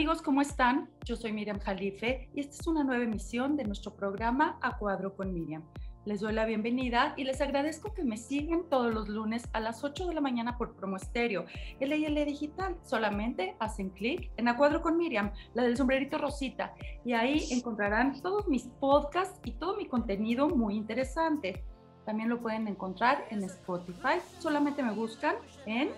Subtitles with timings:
[0.00, 0.88] Amigos, ¿cómo están?
[1.04, 5.14] Yo soy Miriam Jalife y esta es una nueva emisión de nuestro programa A Cuadro
[5.14, 5.62] con Miriam.
[6.06, 9.84] Les doy la bienvenida y les agradezco que me sigan todos los lunes a las
[9.84, 11.44] 8 de la mañana por Promo Estéreo,
[11.80, 12.78] LIL Digital.
[12.82, 16.72] Solamente hacen clic en A Cuadro con Miriam, la del sombrerito rosita,
[17.04, 21.62] y ahí encontrarán todos mis podcasts y todo mi contenido muy interesante.
[22.06, 24.16] También lo pueden encontrar en Spotify.
[24.38, 25.34] Solamente me buscan
[25.66, 25.90] en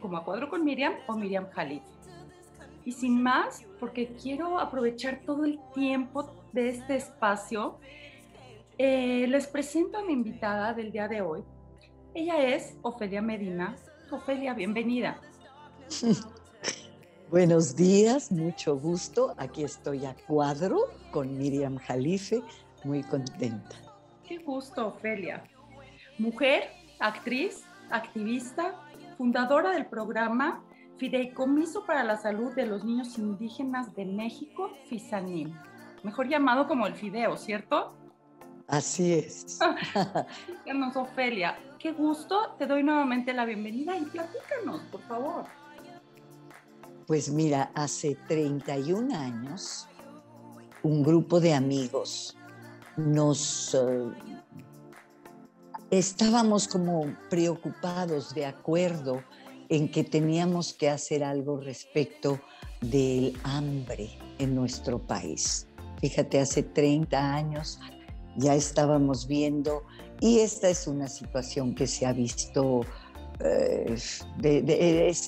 [0.00, 1.97] como A Cuadro con Miriam o Miriam Jalife.
[2.88, 7.76] Y sin más, porque quiero aprovechar todo el tiempo de este espacio,
[8.78, 11.44] eh, les presento a mi invitada del día de hoy.
[12.14, 13.76] Ella es Ofelia Medina.
[14.10, 15.20] Ofelia, bienvenida.
[17.30, 19.34] Buenos días, mucho gusto.
[19.36, 20.78] Aquí estoy a cuadro
[21.10, 22.40] con Miriam Jalife,
[22.84, 23.76] muy contenta.
[24.26, 25.44] Qué gusto, Ofelia.
[26.18, 28.80] Mujer, actriz, activista,
[29.18, 30.64] fundadora del programa
[30.98, 35.54] Fideicomiso para la Salud de los Niños Indígenas de México, FISANIM,
[36.02, 37.94] mejor llamado como el Fideo, ¿cierto?
[38.66, 39.58] Así es.
[40.46, 41.58] Platícanos, Ofelia.
[41.78, 45.44] Qué gusto, te doy nuevamente la bienvenida y platícanos, por favor.
[47.06, 49.88] Pues mira, hace 31 años,
[50.82, 52.36] un grupo de amigos
[52.96, 54.12] nos uh,
[55.90, 59.22] estábamos como preocupados, de acuerdo,
[59.68, 62.40] en que teníamos que hacer algo respecto
[62.80, 65.66] del hambre en nuestro país.
[66.00, 67.80] Fíjate, hace 30 años
[68.36, 69.82] ya estábamos viendo,
[70.20, 72.82] y esta es una situación que se ha visto,
[73.40, 73.96] eh,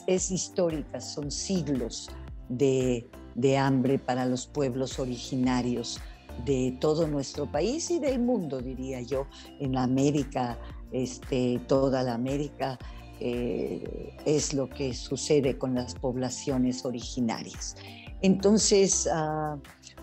[0.07, 2.09] es, histórica, son siglos
[2.49, 6.01] de, de hambre para los pueblos originarios
[6.45, 9.27] de todo nuestro país y del mundo, diría yo,
[9.59, 10.59] en América,
[10.93, 12.79] este, toda la América
[13.21, 17.77] eh, es lo que sucede con las poblaciones originarias.
[18.23, 19.59] Entonces, ah,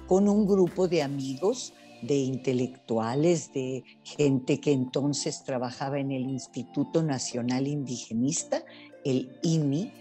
[0.08, 7.04] con un grupo de amigos, de intelectuales, de gente que entonces trabajaba en el Instituto
[7.04, 8.64] Nacional Indigenista,
[9.04, 9.92] el INI,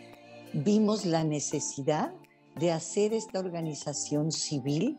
[0.52, 2.12] vimos la necesidad
[2.58, 4.98] de hacer esta organización civil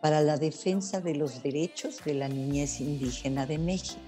[0.00, 4.00] para la defensa de los derechos de la niñez indígena de México,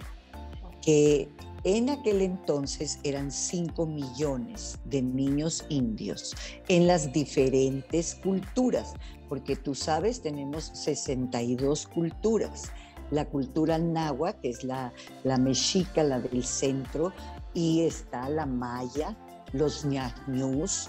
[0.82, 1.28] que
[1.66, 6.32] en aquel entonces eran 5 millones de niños indios
[6.68, 8.94] en las diferentes culturas,
[9.28, 12.70] porque tú sabes, tenemos 62 culturas.
[13.10, 14.92] La cultura náhuatl, que es la,
[15.24, 17.12] la mexica, la del centro,
[17.52, 19.16] y está la maya,
[19.52, 20.88] los ñañús,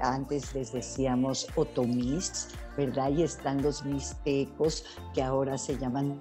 [0.00, 3.10] antes les decíamos otomís, ¿verdad?
[3.10, 6.20] Y están los mixtecos, que ahora se llaman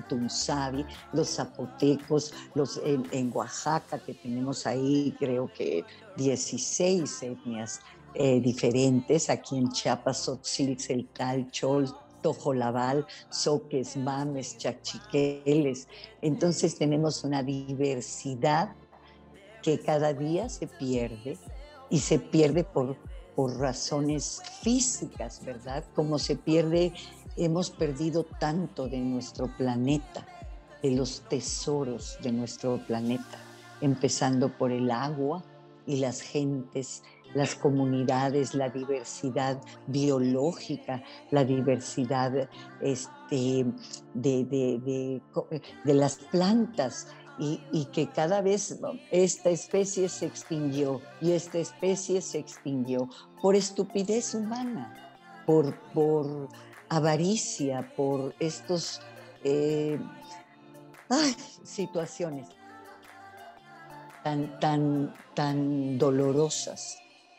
[0.00, 5.84] Tunzavi, los zapotecos, los en, Oaxaca, que tenemos ahí creo que
[6.16, 7.80] 16 etnias
[8.14, 10.30] eh, diferentes, aquí en Chiapas,
[10.88, 11.88] el tal Chol,
[12.22, 15.88] Tojolabal, Soques, Mames, Chachiqueles.
[16.22, 18.74] Entonces tenemos una diversidad
[19.62, 21.38] que cada día se pierde
[21.90, 22.96] y se pierde por,
[23.36, 25.84] por razones físicas, ¿verdad?
[25.94, 26.92] Como se pierde
[27.36, 30.26] hemos perdido tanto de nuestro planeta,
[30.82, 33.38] de los tesoros de nuestro planeta,
[33.80, 35.42] empezando por el agua
[35.86, 37.02] y las gentes,
[37.34, 42.48] las comunidades, la diversidad biológica, la diversidad
[42.80, 43.66] este,
[44.14, 45.20] de,
[45.84, 48.78] las plantas, y, que cada vez
[49.10, 53.08] esta especie se extinguió y esta especie se extinguió
[53.40, 55.16] por estupidez humana,
[55.46, 56.48] por, por
[56.92, 59.00] avaricia, por estos
[59.44, 59.98] eh,
[61.64, 62.48] situaciones
[64.22, 66.98] tan, tan, tan dolorosas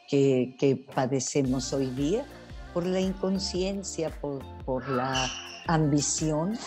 [0.10, 2.26] que, padecemos hoy día,
[2.74, 5.30] por la inconsciencia, por, por la
[5.68, 6.58] ambición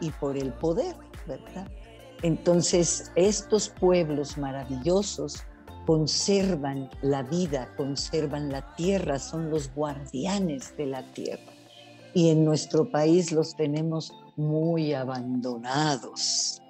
[0.00, 0.94] y por el poder,
[1.26, 1.68] ¿verdad?
[2.22, 5.42] Entonces, estos pueblos maravillosos
[5.86, 11.57] conservan la vida, conservan la tierra, son los guardianes de la tierra
[12.18, 16.60] y en nuestro país los tenemos muy abandonados.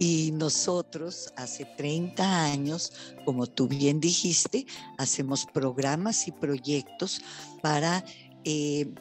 [0.00, 2.92] Y nosotros hace 30 años,
[3.24, 4.66] como tú bien dijiste,
[4.98, 7.22] hacemos programas y proyectos
[7.62, 8.04] para
[8.42, 8.92] eh,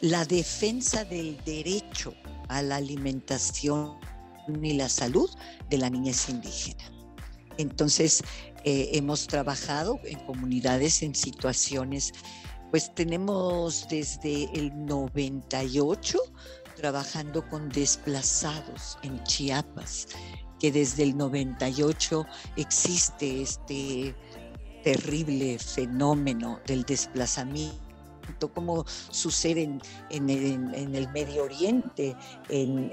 [0.00, 2.14] la defensa del derecho
[2.46, 3.94] a la alimentación
[4.62, 5.28] y la salud
[5.68, 6.92] de la niñez indígena.
[7.58, 8.22] Entonces,
[8.62, 12.12] eh, hemos trabajado en comunidades en situaciones
[12.74, 16.18] pues tenemos desde el 98
[16.74, 20.08] trabajando con desplazados en Chiapas,
[20.58, 22.26] que desde el 98
[22.56, 24.12] existe este
[24.82, 27.78] terrible fenómeno del desplazamiento
[28.54, 29.78] como sucede
[30.10, 32.16] en, el Medio Oriente,
[32.48, 32.90] en,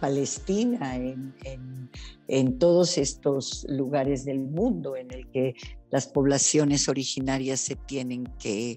[0.00, 5.54] Palestina, en, todos estos lugares del mundo en el que
[5.90, 8.76] las poblaciones originarias se tienen que,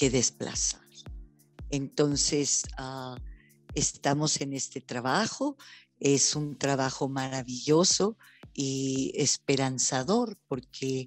[0.00, 0.80] desplazar.
[1.68, 3.16] Entonces, ah,
[3.74, 5.58] estamos en este trabajo,
[5.98, 8.16] es un trabajo maravilloso
[8.54, 11.04] y esperanzador porque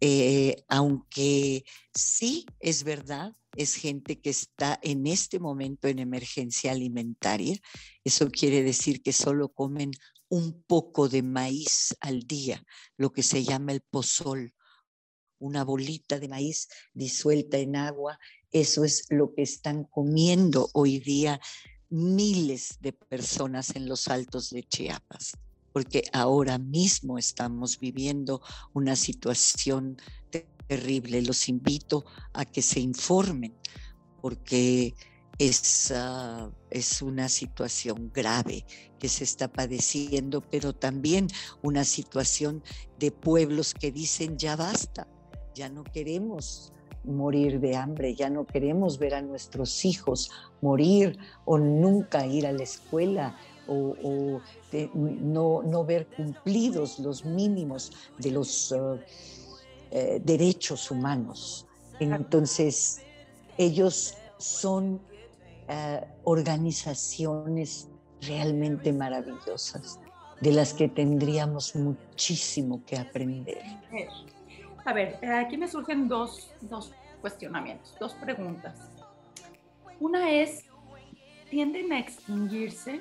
[0.00, 1.64] eh, aunque
[1.94, 7.58] sí es verdad, es gente que está en este momento en emergencia alimentaria,
[8.04, 9.92] eso quiere decir que solo comen
[10.28, 12.62] un poco de maíz al día,
[12.96, 14.54] lo que se llama el pozol,
[15.38, 18.18] una bolita de maíz disuelta en agua,
[18.50, 21.40] eso es lo que están comiendo hoy día
[21.88, 25.32] miles de personas en los altos de Chiapas
[25.76, 28.40] porque ahora mismo estamos viviendo
[28.72, 29.98] una situación
[30.30, 31.20] terrible.
[31.20, 33.52] Los invito a que se informen,
[34.22, 34.94] porque
[35.38, 38.64] es, ah, es una situación grave
[38.98, 41.26] que se está padeciendo, pero también
[41.62, 42.62] una situación
[42.98, 45.06] de pueblos que dicen ya basta,
[45.54, 46.72] ya no queremos
[47.04, 50.30] morir de hambre, ya no queremos ver a nuestros hijos
[50.62, 53.36] morir o nunca ir a la escuela
[53.68, 54.40] o,
[54.94, 58.98] no, ver cumplidos los mínimos de los uh,
[59.90, 61.66] eh, derechos humanos.
[62.00, 63.02] Entonces,
[63.56, 65.00] ellos son uh,
[66.24, 67.88] organizaciones
[68.20, 69.98] realmente maravillosas,
[70.40, 73.62] de las que tendríamos muchísimo que aprender.
[74.84, 78.90] A ver, eh, aquí me surgen dos, dos cuestionamientos, dos preguntas.
[79.98, 80.64] Una es,
[81.50, 83.00] ¿tienden a extinguirse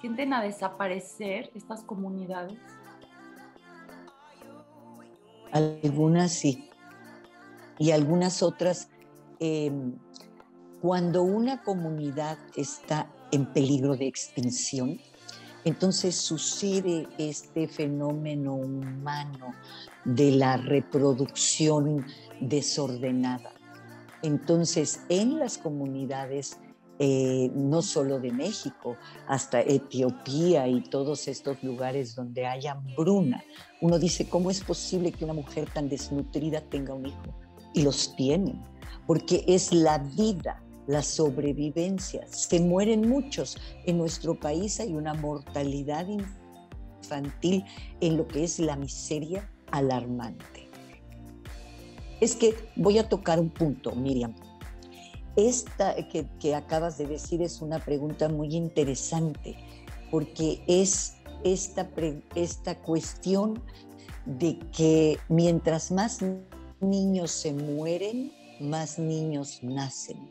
[0.00, 2.58] tienden a desaparecer estas comunidades?
[5.52, 6.68] Algunas sí.
[7.78, 8.90] Y algunas otras,
[9.38, 9.94] em,
[10.80, 14.98] cuando una comunidad está en peligro de extinción,
[15.64, 19.54] entonces sucede este fenómeno humano
[20.04, 22.06] de la reproducción
[22.40, 23.52] desordenada.
[24.22, 26.58] Entonces, en las comunidades
[27.00, 28.96] eh, no solo de México,
[29.28, 33.44] hasta Etiopía y todos estos lugares donde hay hambruna.
[33.80, 37.38] Uno dice, ¿cómo es posible que una mujer tan desnutrida tenga un hijo?
[37.72, 38.64] Y los tienen,
[39.06, 42.26] porque es la vida, la sobrevivencia.
[42.26, 43.56] Se mueren muchos.
[43.86, 46.06] En nuestro país hay una mortalidad
[47.00, 47.64] infantil
[48.00, 50.68] en lo que es la miseria alarmante.
[52.20, 54.34] Es que voy a tocar un punto, Miriam
[55.38, 59.56] esta que, acabas de decir es una pregunta muy interesante,
[60.10, 61.14] porque es
[61.44, 61.88] esta,
[62.34, 63.62] esta cuestión
[64.26, 66.18] de que mientras más
[66.80, 70.28] niños se mueren, más niños nacen.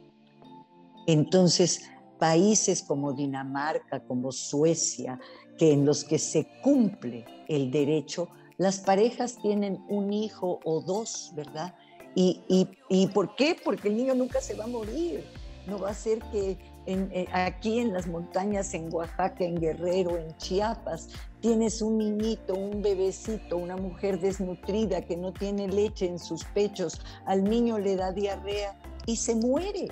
[1.08, 1.90] Entonces,
[2.20, 5.20] países como Dinamarca, como Suecia,
[5.58, 11.32] que en los que se cumple el derecho, las parejas tienen un hijo o dos,
[11.34, 11.76] ¿verdad?
[12.20, 13.56] ¿Y, por qué?
[13.64, 15.24] Porque el niño nunca se va a morir.
[15.68, 16.58] No va a ser que
[16.88, 21.10] eh, aquí en las montañas, en Oaxaca, en Guerrero, en Chiapas,
[21.42, 27.02] tienes un niñito, un bebecito, una mujer desnutrida que no tiene leche en sus pechos,
[27.28, 29.90] al niño le da diarrea y se muere.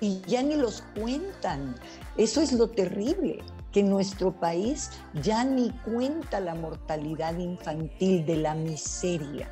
[0.00, 1.76] Y ya ni los cuentan.
[2.16, 3.38] Eso es lo terrible
[3.70, 4.90] que nuestro país
[5.22, 9.48] ya ni cuenta la mortalidad infantil de la miseria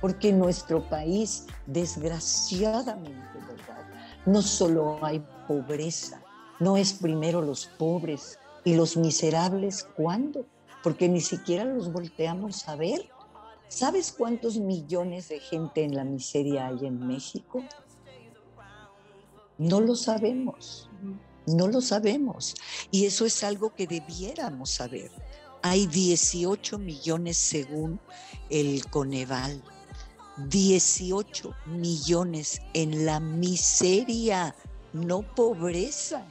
[0.00, 3.26] porque en nuestro país, desgraciadamente.
[4.26, 6.20] No solo hay pobreza,
[6.58, 10.44] no es primero los pobres y los miserables, ¿cuándo?
[10.82, 13.08] Porque ni siquiera los volteamos a ver.
[13.68, 17.62] ¿Sabes cuántos millones de gente en la miseria hay en México?
[19.58, 20.90] No lo sabemos,
[21.46, 22.54] no lo sabemos.
[22.90, 25.10] Y eso es algo que debiéramos saber.
[25.62, 27.98] Hay 18 millones según
[28.50, 29.62] el Coneval
[30.36, 34.54] 18 millones en la miseria,
[34.92, 36.24] no pobreza.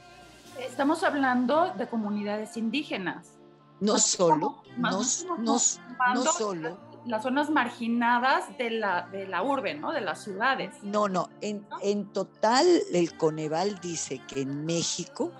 [0.60, 3.32] Estamos hablando de comunidades indígenas.
[3.80, 5.02] No solo, no,
[5.38, 6.78] no, solo.
[7.04, 9.92] Las zonas marginadas de la, de la urbe, ¿no?
[9.92, 10.74] De las ciudades.
[10.82, 15.30] No, no, en, en total el Coneval dice que en México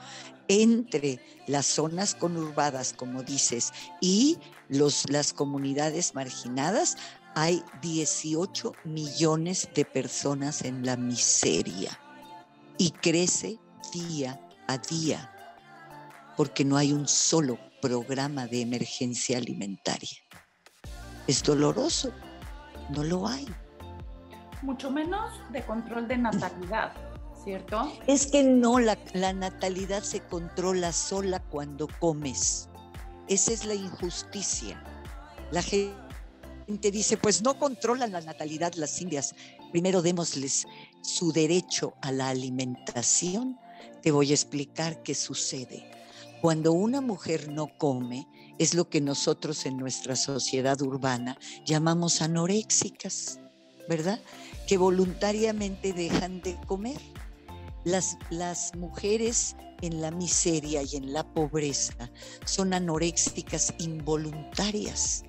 [0.49, 6.97] entre las zonas conurbadas, como dices, y los, las comunidades marginadas,
[7.39, 11.91] hay 18 millones de personas en la miseria
[12.79, 13.59] y crece
[13.93, 15.31] día a día
[16.35, 20.19] porque no hay un solo programa de emergencia alimentaria.
[21.27, 22.11] es doloroso,
[22.89, 23.47] no lo hay.
[24.63, 26.95] Mucho menos de control de natalidad,
[27.45, 27.93] ¿cierto?
[28.07, 32.71] Es que no, la, la natalidad se controla sola cuando comes.
[33.29, 34.83] Esa es la injusticia.
[35.51, 36.06] La gente
[36.67, 39.35] dice, pues no controlan la natalidad las indias.
[39.73, 40.67] Primero démosles
[41.03, 43.59] su derecho a la alimentación.
[44.03, 45.91] Te voy a explicar qué sucede.
[46.41, 48.27] Cuando una mujer no come,
[48.59, 53.41] es lo que nosotros en nuestra sociedad urbana llamamos anoréxicas,
[53.89, 54.21] ¿verdad?
[54.67, 57.01] Que voluntariamente dejan de comer.
[57.85, 62.11] Las, las mujeres en la miseria y en la pobreza
[62.45, 65.26] son anoréxicas involuntarias.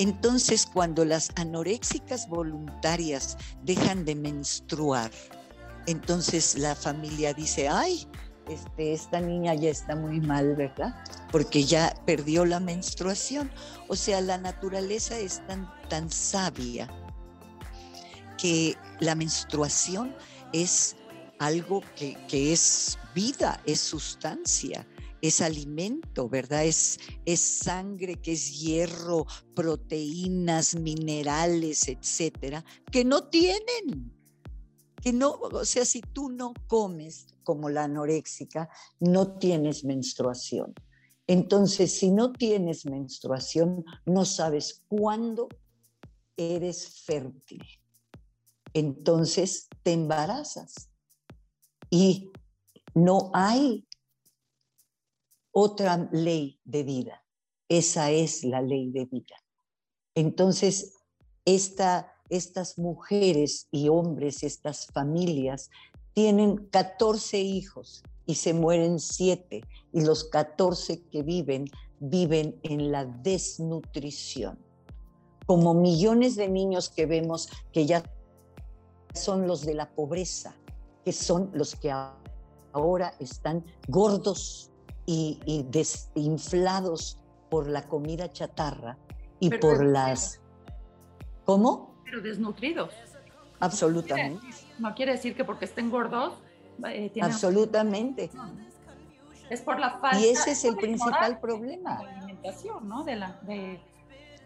[0.00, 5.10] Entonces, cuando las anoréxicas voluntarias dejan de menstruar,
[5.86, 8.08] entonces la familia dice, ay,
[8.48, 10.94] este, esta niña ya está muy mal, ¿verdad?
[11.30, 13.50] Porque ya perdió la menstruación.
[13.88, 16.88] O sea, la naturaleza es tan, tan sabia
[18.38, 20.16] que la menstruación
[20.54, 20.96] es
[21.38, 24.86] algo que, que es vida, es sustancia,
[25.22, 26.64] es alimento, ¿verdad?
[26.64, 34.12] Es, es sangre, que es hierro, proteínas, minerales, etcétera, que no tienen.
[35.02, 40.74] Que no, o sea, si tú no comes como la anoréxica, no tienes menstruación.
[41.26, 45.48] Entonces, si no tienes menstruación, no sabes cuándo
[46.36, 47.62] eres fértil.
[48.74, 50.90] Entonces, te embarazas.
[51.88, 52.30] Y
[52.94, 53.86] no hay
[55.52, 57.24] otra ley de vida.
[57.68, 59.36] Esa es la ley de vida.
[60.14, 60.94] Entonces,
[61.44, 65.70] estas mujeres y hombres, estas familias,
[66.12, 71.66] tienen 14 hijos y se mueren 7 y los 14 que viven
[72.00, 74.58] viven en la desnutrición.
[75.46, 78.02] Como millones de niños que vemos que ya
[79.14, 80.56] son los de la pobreza,
[81.04, 81.92] que son los que
[82.72, 84.70] ahora están gordos
[85.10, 87.18] y, desinflados
[87.50, 88.96] por la comida chatarra
[89.40, 90.40] y por las...
[91.44, 91.96] ¿Cómo?
[92.04, 92.94] Pero desnutridos.
[93.58, 94.46] Absolutamente.
[94.78, 96.34] No quiere decir que porque estén gordos...
[96.86, 98.30] Eh, Absolutamente.
[99.50, 100.20] Es por la falta...
[100.20, 101.98] Y ese es el principal problema.
[101.98, 103.02] De la alimentación, ¿no?
[103.02, 103.40] De la,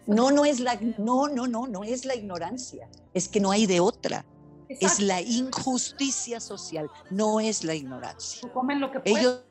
[0.07, 0.79] No, no es la...
[0.97, 2.89] No, no, no, no es la ignorancia.
[3.13, 4.25] Es que no hay de otra.
[4.67, 8.51] Es la injusticia social, no es la ignorancia.
[8.51, 9.19] Comen lo que pueden.
[9.19, 9.41] Ellos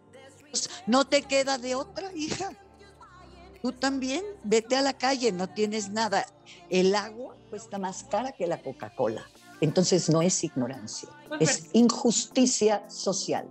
[0.86, 2.50] no te queda de otra, hija.
[3.62, 6.26] Tú también, vete a la calle, no tienes nada.
[6.68, 9.24] El agua cuesta más cara que la Coca-Cola.
[9.60, 11.08] Entonces no es ignorancia,
[11.40, 13.48] es injusticia social.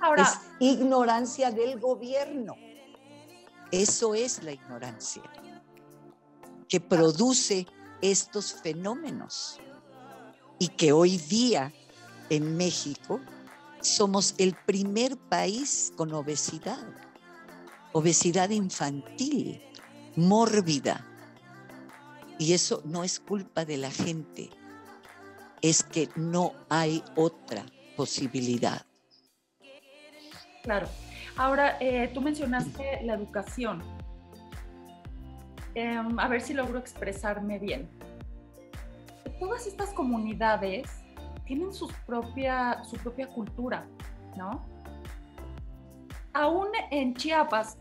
[0.00, 2.54] Ahora, es ignorancia del gobierno.
[3.70, 5.22] Eso es la ignorancia
[6.68, 7.66] que produce
[8.00, 9.58] estos fenómenos
[10.58, 11.72] y que hoy día
[12.30, 13.20] en México
[13.84, 16.84] somos el primer país con obesidad,
[17.92, 19.62] obesidad infantil,
[20.16, 21.06] mórbida.
[22.38, 24.50] Y eso no es culpa de la gente,
[25.60, 27.64] es que no hay otra
[27.96, 28.84] posibilidad.
[30.62, 30.88] Claro.
[31.36, 33.82] Ahora, eh, tú mencionaste la educación.
[35.74, 37.90] Em, a ver si logro expresarme bien.
[39.40, 41.03] Todas estas comunidades
[41.44, 43.86] tienen su propia, su propia cultura,
[44.36, 44.64] ¿no?
[46.32, 47.78] Aún en Chiapas,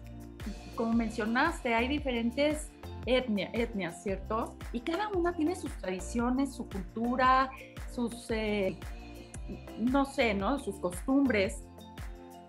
[0.75, 2.71] como mencionaste, hay diferentes
[3.05, 4.55] etnias, ¿cierto?
[4.71, 7.49] Y cada una tiene sus tradiciones, su cultura,
[7.93, 8.77] sus, eh,
[9.77, 10.59] no sé, ¿no?
[10.59, 11.63] Sus costumbres.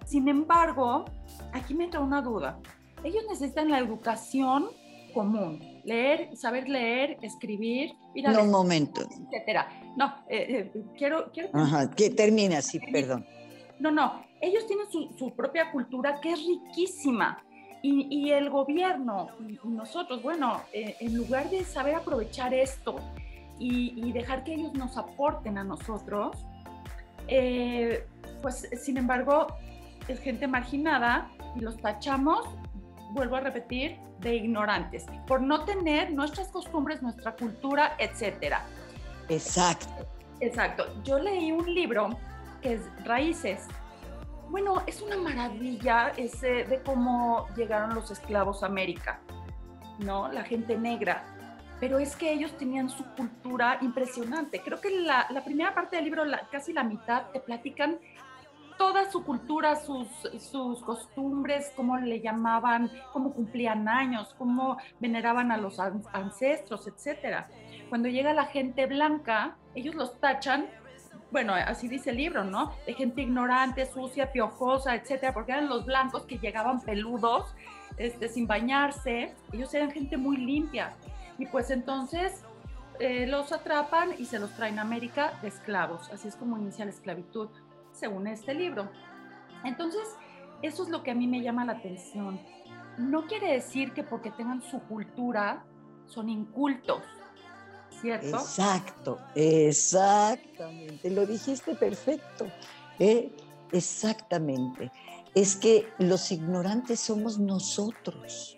[0.04, 1.06] Sin embargo,
[1.52, 2.59] aquí me entra una duda.
[3.02, 4.68] Ellos necesitan la educación
[5.14, 7.94] común, leer, saber leer, escribir.
[8.14, 9.02] Ir no, un momento.
[9.02, 9.68] Etcétera.
[9.97, 11.49] No, eh, eh, quiero, quiero...
[11.52, 13.25] Ajá, que termine así, perdón.
[13.78, 17.42] No, no, ellos tienen su, propia cultura que es riquísima.
[17.87, 22.97] Y, el gobierno y nosotros, bueno, eh, en lugar de saber aprovechar esto
[23.59, 26.35] y, dejar que ellos nos aporten a nosotros,
[28.40, 29.49] pues sin embargo
[30.09, 32.47] es gente marginada y los tachamos,
[33.14, 38.64] vuelvo a repetir, de ignorantes, por no tener nuestras costumbres, nuestra cultura, etcétera.
[39.28, 40.06] Exacto.
[40.40, 40.87] Exacto.
[41.04, 42.11] Yo leí un libro
[42.61, 43.66] que es Raíces.
[44.50, 49.21] Bueno, es una maravilla ese de cómo llegaron los esclavos a América,
[50.00, 50.30] ¿no?
[50.30, 51.25] La gente negra.
[51.80, 54.61] Pero es que ellos tenían su cultura impresionante.
[54.61, 57.99] Creo que la, primera parte del libro, casi la mitad, te platican
[58.76, 60.09] toda su cultura, sus,
[60.85, 67.49] costumbres, cómo le llamaban, cómo cumplían años, cómo veneraban a los ancestros, etcétera.
[67.88, 70.66] Cuando llega la gente blanca, ellos los tachan
[71.31, 72.73] bueno, así dice el libro, ¿no?
[72.87, 77.52] De gente ignorante, sucia, piojosa, etcétera, porque eran los blancos que llegaban peludos,
[77.97, 80.95] este, sin bañarse, ellos eran gente muy limpia.
[81.37, 82.45] Y pues entonces
[83.00, 86.09] eh, los atrapan y se los traen a América de esclavos.
[86.12, 87.49] Así es como inicia la esclavitud,
[87.95, 88.91] según este libro.
[89.65, 90.03] Entonces,
[90.61, 92.39] eso es lo que a mí me llama la atención.
[92.99, 95.65] No quiere decir que porque tengan su cultura
[96.07, 97.03] son incultos
[98.03, 101.11] Exacto, exactamente.
[101.11, 102.47] Lo dijiste perfecto.
[102.99, 103.33] ¿eh?
[103.73, 104.91] Exactamente.
[105.35, 108.57] Es que los ignorantes somos nosotros,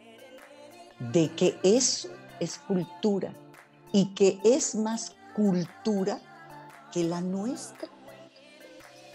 [0.99, 2.09] de que eso
[2.40, 3.33] es cultura
[3.93, 6.21] y que es más cultura
[6.93, 7.88] que la nuestra.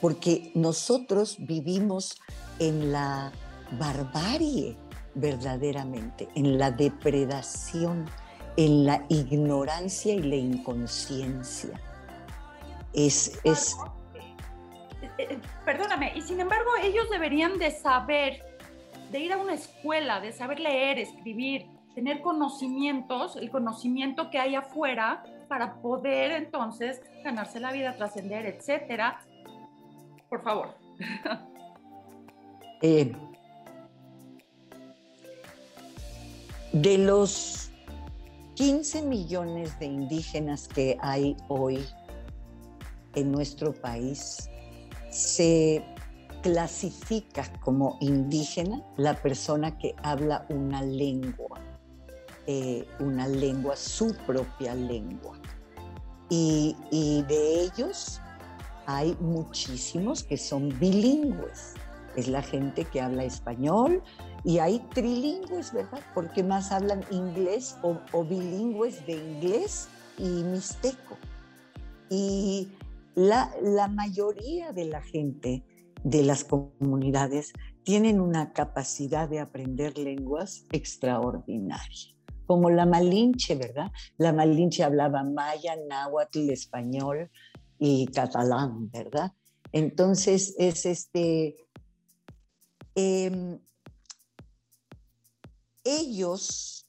[0.01, 2.19] Porque nosotros vivimos
[2.59, 3.31] en la
[3.79, 4.75] barbarie
[5.13, 8.09] verdaderamente, en la depredación
[8.57, 11.79] en la ignorancia y la inconsciencia.
[12.93, 13.77] Es, es...
[15.65, 18.43] Perdóname, y sin embargo ellos deberían de saber,
[19.11, 24.55] de ir a una escuela, de saber leer, escribir, tener conocimientos, el conocimiento que hay
[24.55, 29.21] afuera para poder entonces ganarse la vida, trascender, etcétera.
[30.31, 30.75] Por favor.
[32.83, 33.13] Eh,
[36.73, 37.69] de los
[38.55, 41.85] 15 millones de indígenas que hay hoy
[43.13, 44.49] en nuestro país,
[45.11, 45.85] se
[46.41, 51.61] clasifica como indígena la persona que habla una lengua,
[52.47, 55.37] eh, una lengua, su propia lengua.
[56.31, 58.19] Y, y de ellos
[58.85, 61.75] hay muchísimos que son bilingües.
[62.15, 64.03] Es la gente que habla español,
[64.43, 65.99] y hay trilingües, ¿verdad?
[66.13, 71.17] Porque más hablan inglés o, bilingües de inglés y mixteco.
[72.09, 72.69] Y
[73.15, 75.63] la, la mayoría de la gente
[76.03, 82.15] de las comunidades tienen una capacidad de aprender lenguas extraordinaria,
[82.47, 83.91] como la Malinche, ¿verdad?
[84.17, 87.29] La Malinche hablaba maya, náhuatl, español
[87.83, 89.33] y catalán, ¿verdad?
[89.71, 91.57] Entonces es este...
[92.93, 93.59] Em,
[95.83, 96.87] ellos,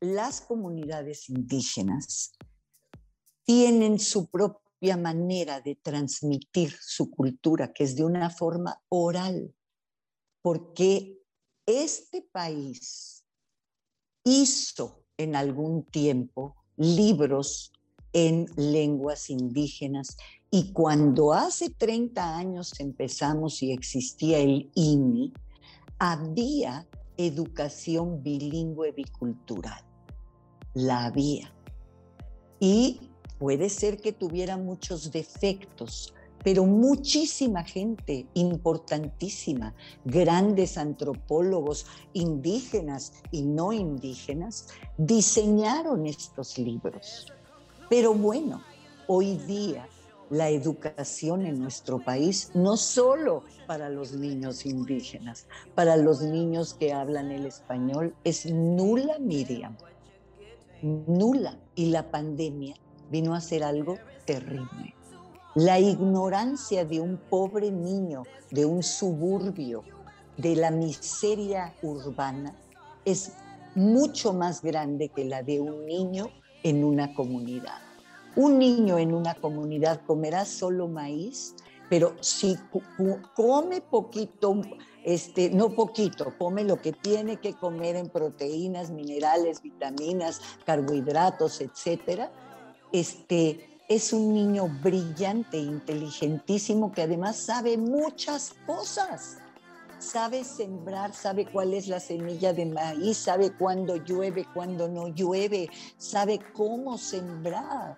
[0.00, 2.32] las comunidades indígenas,
[3.44, 9.54] tienen su propia manera de transmitir su cultura, que es de una forma oral,
[10.42, 11.18] porque
[11.64, 13.24] este país
[14.22, 17.72] hizo en algún tiempo libros
[18.14, 20.16] en lenguas indígenas
[20.50, 25.32] y cuando hace 30 años empezamos y existía el INI,
[25.98, 29.82] había educación bilingüe bicultural.
[30.74, 31.52] La había.
[32.60, 33.00] Y
[33.40, 39.74] puede ser que tuviera muchos defectos, pero muchísima gente importantísima,
[40.04, 47.26] grandes antropólogos indígenas y no indígenas, diseñaron estos libros.
[47.96, 48.60] Pero bueno,
[49.06, 49.88] hoy día
[50.28, 56.92] la educación en nuestro país, no solo para los niños indígenas, para los niños que
[56.92, 59.76] hablan el español, es nula, Miriam,
[60.82, 61.56] nula.
[61.76, 62.74] Y la pandemia
[63.12, 64.96] vino a ser algo terrible.
[65.54, 69.84] La ignorancia de un pobre niño, de un suburbio,
[70.36, 72.56] de la miseria urbana,
[73.04, 73.34] es
[73.76, 76.32] mucho más grande que la de un niño
[76.64, 77.78] en una comunidad.
[78.34, 81.54] Un niño en una comunidad comerá solo maíz,
[81.88, 82.58] pero si
[83.36, 84.60] come poquito,
[85.04, 92.32] este, no poquito, come lo que tiene que comer en proteínas, minerales, vitaminas, carbohidratos, etcétera,
[92.90, 99.38] este, es un niño brillante, inteligentísimo, que además sabe muchas cosas.
[100.04, 105.70] Sabe sembrar, sabe cuál es la semilla de maíz, sabe cuándo llueve, cuándo no llueve,
[105.96, 107.96] sabe cómo sembrar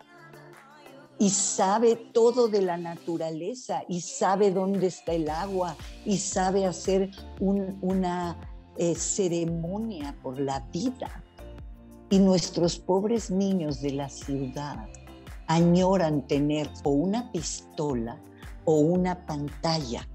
[1.19, 7.11] y sabe todo de la naturaleza y sabe dónde está el agua y sabe hacer
[7.40, 8.37] una
[8.77, 11.25] eh, ceremonia por la vida.
[12.09, 14.88] Y nuestros pobres niños de la ciudad
[15.49, 18.16] añoran tener o una pistola
[18.64, 20.07] o una pantalla.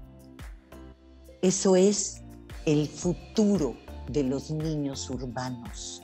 [1.42, 2.22] Eso es
[2.66, 3.74] el futuro
[4.08, 6.00] de los niños urbanos.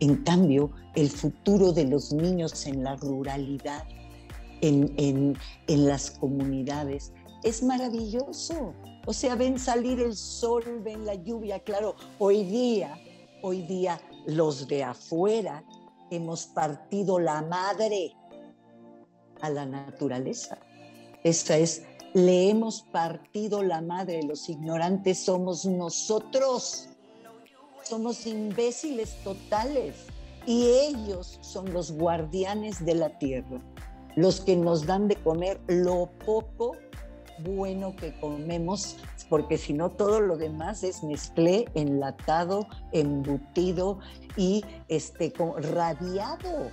[0.00, 3.84] En cambio, el futuro de los niños en la ruralidad
[4.62, 5.36] en,
[5.68, 7.12] las comunidades
[7.42, 8.74] es maravilloso.
[9.06, 11.58] O sea, ven salir el sol, ven la lluvia.
[11.58, 12.98] Claro, hoy día,
[13.42, 15.62] hoy día los de afuera
[16.10, 18.14] hemos partido la madre
[19.42, 20.58] a la naturaleza.
[21.22, 21.82] Esa es,
[22.14, 24.22] le hemos partido la madre.
[24.22, 26.88] Los ignorantes somos nosotros.
[27.82, 30.06] Somos imbéciles totales.
[30.46, 33.60] Y ellos son los guardianes de la tierra,
[34.16, 36.76] los que nos dan de comer lo poco
[37.44, 38.96] bueno que comemos,
[39.28, 43.98] porque si no todo lo demás es mezclé, enlatado, embutido
[44.36, 46.70] y este, radiado.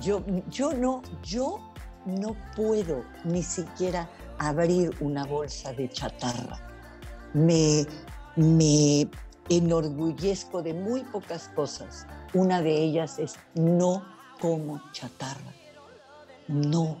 [0.00, 1.60] Yo, yo, no, yo
[2.06, 4.08] no puedo ni siquiera
[4.48, 6.58] abrir una bolsa de chatarra.
[7.32, 7.86] Me,
[8.36, 9.08] me
[9.48, 12.06] enorgullezco de muy pocas cosas.
[12.34, 14.04] Una de ellas es no
[14.40, 15.52] como chatarra.
[16.48, 16.98] No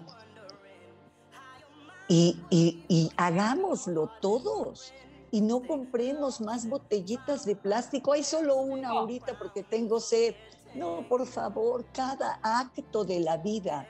[2.10, 4.92] y, hagámoslo todos.
[5.30, 8.12] Y no compremos más botellitas de plástico.
[8.12, 10.34] Hay solo una ahorita porque tengo sed.
[10.74, 13.86] No, por favor, cada acto de la vida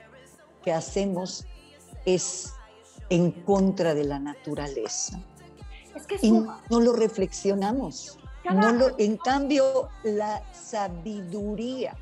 [0.63, 1.45] que hacemos
[2.05, 2.53] es
[3.11, 5.19] en contra de la naturaleza.
[6.21, 8.17] y no lo reflexionamos.
[8.51, 11.95] No lo, en cambio, la sabiduría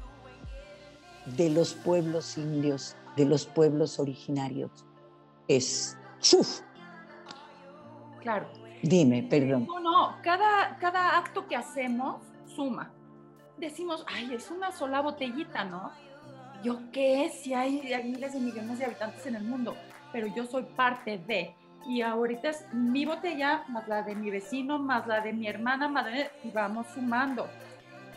[1.25, 4.71] de los pueblos indios, de los pueblos originarios,
[5.47, 5.97] es
[6.33, 6.61] ¡Uf!
[8.21, 8.47] Claro.
[8.83, 9.65] Dime, perdón.
[9.65, 12.91] No, no, cada, cada acto que hacemos suma.
[13.57, 15.91] Decimos, ay, es una sola botellita, ¿no?
[16.63, 17.29] ¿Yo qué?
[17.29, 19.75] Si hay, miles de millones de habitantes en el mundo,
[20.11, 21.55] pero yo soy parte de.
[21.87, 25.87] Y ahorita es mi botella, más la de mi vecino, más la de mi hermana,
[25.87, 26.05] más
[26.43, 27.47] y vamos sumando.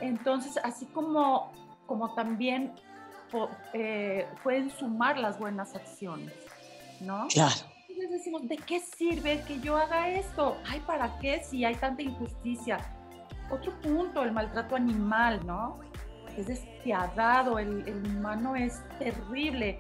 [0.00, 1.52] Entonces, así como,
[1.87, 2.72] como también
[3.72, 6.35] eh, pueden sumar las buenas acciones,
[7.00, 7.28] ¿no?
[7.28, 7.72] Claro
[8.11, 10.57] decimos, ¿de qué sirve que yo haga esto?
[10.68, 12.78] Ay, ¿para qué si hay tanta injusticia?
[13.50, 15.81] Otro punto, el maltrato animal, ¿no?
[16.37, 19.78] Es despiadado, el, humano es terrible.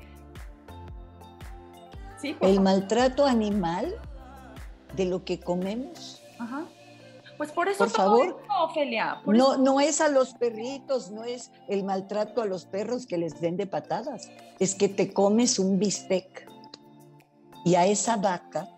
[2.22, 2.36] ¿Sí?
[2.40, 3.94] El maltrato animal
[4.96, 6.22] de lo que comemos.
[6.38, 6.64] Ajá.
[7.36, 9.20] Pues por eso por favor, Ofelia.
[9.26, 13.40] no, no es a los perritos, no es el maltrato a los perros que les
[13.40, 14.30] den de patadas,
[14.60, 16.48] es que te comes un bistec
[17.64, 18.68] y a esa vaca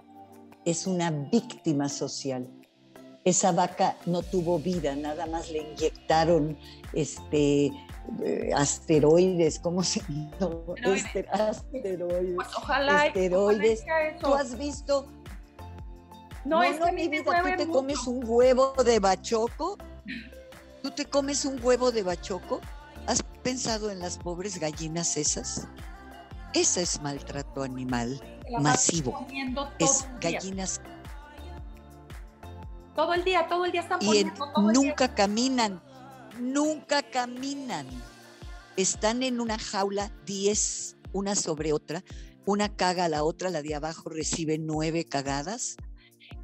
[0.65, 2.49] es una víctima social.
[3.25, 6.57] Esa vaca no tuvo vida, nada más le inyectaron
[6.95, 7.71] este,
[8.23, 10.31] eh, asteroides, ¿cómo se llama?
[10.85, 12.35] Este, asteroides.
[12.37, 13.03] Pues ojalá.
[13.03, 13.85] Asteroides.
[14.21, 15.07] ¿Tú has visto?
[16.45, 19.79] No, es que mi vida, tú te comes un huevo de bachoco.
[20.83, 22.61] ¿Tú te comes un huevo de bachoco?
[23.07, 25.67] ¿Has pensado en las pobres gallinas esas?
[26.53, 28.21] Ese es maltrato animal
[28.61, 29.27] masivo.
[29.79, 30.81] Es gallinas.
[32.95, 34.53] Todo el día, todo el día están poniendo.
[34.57, 35.83] Y nunca caminan,
[36.41, 37.87] nunca caminan.
[38.77, 42.05] Están en una jaula 10, una sobre otra.
[42.47, 45.77] Una caga a la otra, la de abajo recibe nueve cagadas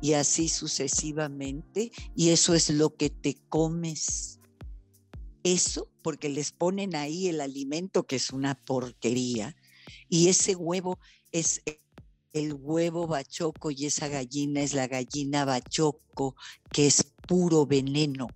[0.00, 1.92] y así sucesivamente.
[2.14, 4.38] Y eso es lo que te comes.
[5.42, 9.56] Eso porque les ponen ahí el alimento que es una porquería
[10.08, 10.98] y ese huevo
[11.32, 11.62] es
[12.32, 16.36] el huevo bachoco y esa gallina es la gallina bachoco,
[16.72, 18.28] que es puro veneno,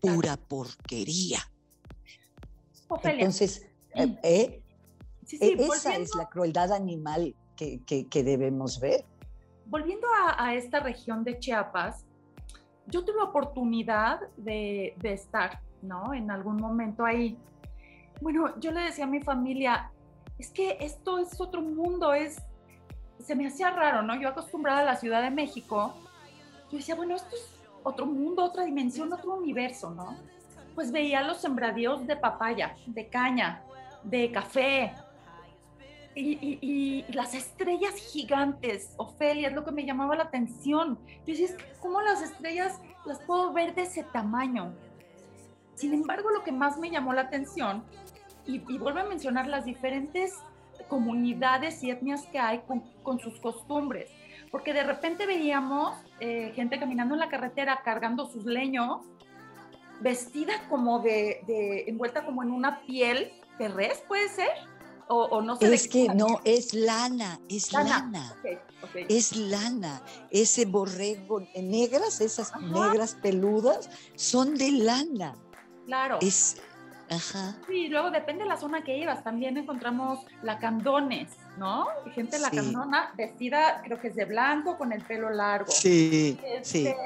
[0.00, 1.38] pura porquería.
[3.04, 4.62] Entonces, eh, eh,
[5.40, 9.04] e, esa es la crueldad animal que, debemos ver.
[9.66, 10.06] Volviendo
[10.36, 12.04] a, esta región de Chiapas,
[12.86, 16.14] yo tuve oportunidad de, de estar, ¿no?
[16.14, 17.36] En algún momento ahí.
[18.20, 19.90] Bueno, yo le decía a mi familia,
[20.38, 22.40] es que esto es otro mundo, es,
[23.22, 24.18] se me hacía raro, ¿no?
[24.18, 25.94] Yo acostumbrada a la Ciudad de México,
[26.70, 27.57] yo decía, bueno, esto es
[27.88, 30.16] otro mundo, otra dimensión, otro universo, ¿no?
[30.74, 33.62] Pues veía los sembradíos de papaya, de caña,
[34.04, 34.92] de café,
[36.20, 40.98] y, las estrellas gigantes, Ofelia, es lo que me llamaba la atención.
[41.26, 41.48] Yo decía,
[41.80, 44.72] ¿cómo las estrellas las puedo ver de ese tamaño?
[45.74, 47.84] Sin embargo, lo que más me llamó la atención
[48.46, 50.34] y, vuelvo a mencionar las diferentes
[50.88, 52.62] comunidades y etnias que hay
[53.02, 54.10] con, sus costumbres,
[54.50, 58.98] porque de repente veíamos eh, gente caminando en la carretera cargando sus leños,
[60.00, 64.50] vestida como de, envuelta como en una piel de res, puede ser.
[65.10, 68.36] O, no sé es que no, es lana, es lana.
[69.08, 70.02] Es lana.
[70.30, 75.34] Ese borrego, negras, esas negras peludas, son de lana.
[75.86, 76.18] Claro.
[76.20, 76.60] Es
[77.10, 77.54] Ajá.
[77.66, 79.24] Sí, luego depende de la zona que ibas.
[79.24, 81.86] También encontramos lacandones, ¿no?
[82.14, 85.70] Gente lacandona vestida, creo que es de blanco, con el pelo largo.
[85.70, 86.86] Sí, sí.
[86.86, 86.96] Este,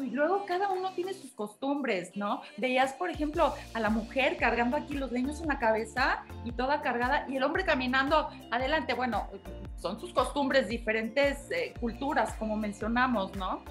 [0.00, 2.42] y luego cada uno tiene sus costumbres, ¿no?
[2.56, 6.82] Veías, por ejemplo, a la mujer cargando aquí los leños en la cabeza y toda
[6.82, 8.94] cargada, y el hombre caminando adelante.
[8.94, 9.28] Bueno,
[9.76, 13.62] son sus costumbres, diferentes eh, culturas, como mencionamos, ¿no?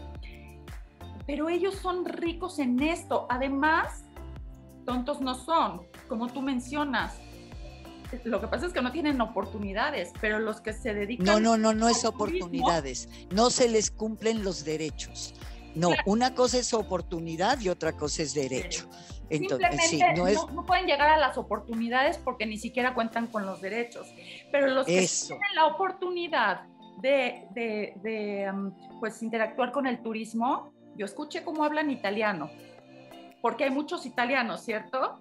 [1.25, 3.27] Pero ellos son ricos en esto.
[3.29, 4.05] Además,
[4.85, 7.19] tontos no son, como tú mencionas.
[8.25, 11.25] Lo que pasa es que no tienen oportunidades, pero los que se dedican...
[11.25, 13.07] No, no, no, no es oportunidades.
[13.31, 15.33] No se les cumplen los derechos.
[15.75, 18.89] No, una cosa es oportunidad y otra cosa es derecho.
[19.29, 20.35] Entonces, sí, no, es...
[20.35, 24.13] no, pueden llegar a las oportunidades porque ni siquiera cuentan con los derechos.
[24.51, 26.65] Pero los que tienen la oportunidad
[27.01, 28.51] de, de, de
[28.99, 32.49] pues, interactuar con el turismo, yo escuché cómo hablan italiano
[33.41, 35.19] porque hay muchos italianos, ¿cierto?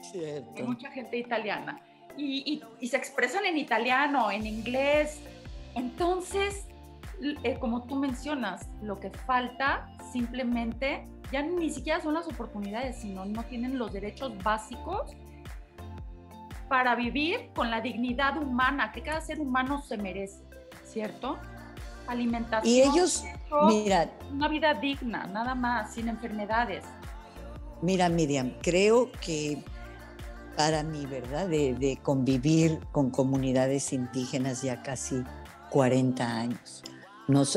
[0.00, 0.52] Cierto.
[0.56, 1.80] Hay mucha gente italiana.
[2.16, 5.20] Y, se expresan en italiano, en inglés.
[5.74, 6.66] Entonces,
[7.42, 13.24] eh, como tú mencionas, lo que falta simplemente ya ni siquiera son las oportunidades, sino
[13.24, 15.14] no tienen los derechos básicos
[16.68, 20.42] para vivir con la dignidad humana que cada ser humano se merece,
[20.84, 21.36] ¿cierto?
[22.06, 22.74] Alimentación.
[22.74, 23.24] Y ellos,
[23.66, 26.84] mira, una vida digna, nada más, sin enfermedades.
[27.82, 29.62] Mira, Miriam, creo que
[30.56, 31.48] para mí, ¿verdad?
[31.48, 35.22] De, convivir con comunidades indígenas ya casi
[35.70, 36.82] 40 años.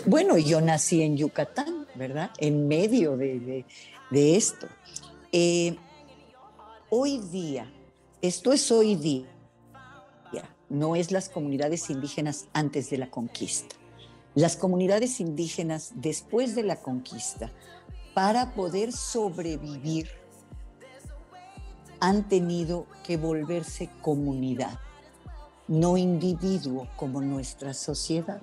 [0.05, 2.31] bueno, yo nací en Yucatán, ¿verdad?
[2.37, 3.65] En medio de,
[4.11, 4.67] esto.
[5.31, 5.77] Eh,
[6.89, 7.71] hoy día,
[8.21, 9.27] esto es hoy día,
[10.69, 13.75] no es las comunidades indígenas antes de la conquista.
[14.35, 17.51] Las comunidades indígenas después de la conquista
[18.19, 20.09] para poder sobrevivir
[22.01, 24.77] han tenido que volverse comunidad,
[25.69, 28.41] no individuo como nuestra sociedad.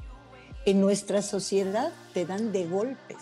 [0.65, 3.19] En nuestra sociedad te dan de golpes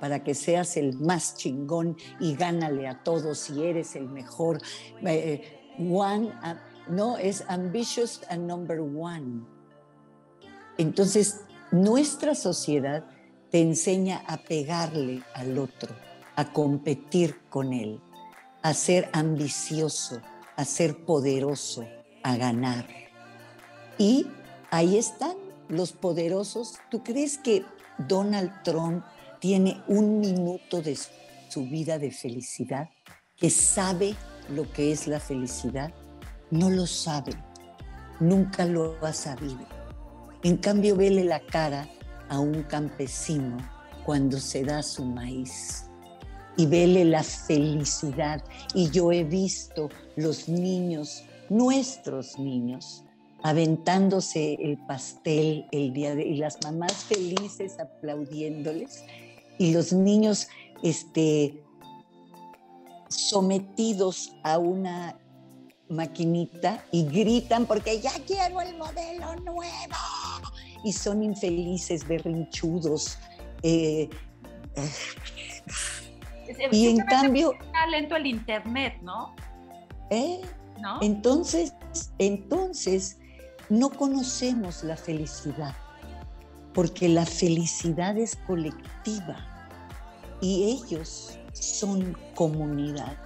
[0.00, 4.58] para que seas el más chingón y gánale a todos y eres el mejor.
[5.04, 6.56] Eh, one, ah,
[6.88, 9.42] no, es ambitious and number one.
[10.78, 13.04] Entonces, nuestra sociedad
[13.50, 15.94] te enseña a pegarle al otro,
[16.36, 18.00] a competir con él,
[18.62, 20.20] a ser ambicioso,
[20.56, 21.84] a ser poderoso,
[22.22, 22.86] a ganar.
[23.98, 24.26] Y
[24.70, 25.36] ahí están
[25.68, 26.78] los poderosos.
[26.90, 27.64] ¿Tú crees que
[27.98, 29.04] Donald Trump
[29.40, 30.96] tiene un minuto de
[31.48, 32.88] su vida de felicidad?
[33.36, 34.14] ¿Que sabe
[34.48, 35.92] lo que es la felicidad?
[36.50, 37.32] No lo sabe.
[38.20, 39.66] Nunca lo ha sabido.
[40.42, 41.88] En cambio, vele la cara
[42.30, 43.58] a un campesino
[44.06, 45.84] cuando se da su maíz
[46.56, 48.42] y vele la felicidad.
[48.74, 53.04] Y yo he visto los niños, nuestros niños,
[53.42, 59.04] aventándose el pastel el día de y las mamás felices aplaudiéndoles
[59.58, 60.48] y los niños
[60.82, 61.62] este
[63.08, 65.18] sometidos a una
[65.88, 69.96] maquinita y gritan porque ya quiero el modelo nuevo
[70.84, 73.18] y son infelices, berrinchudos.
[73.62, 74.08] Eh,
[76.72, 77.52] y en cambio...
[77.52, 79.34] Está lento el Internet, ¿no?
[80.10, 80.40] ¿Eh?
[80.80, 80.98] ¿No?
[81.02, 81.74] Entonces,
[82.18, 83.18] entonces,
[83.68, 85.74] no conocemos la felicidad,
[86.74, 89.36] porque la felicidad es colectiva
[90.40, 93.16] y ellos son comunidad.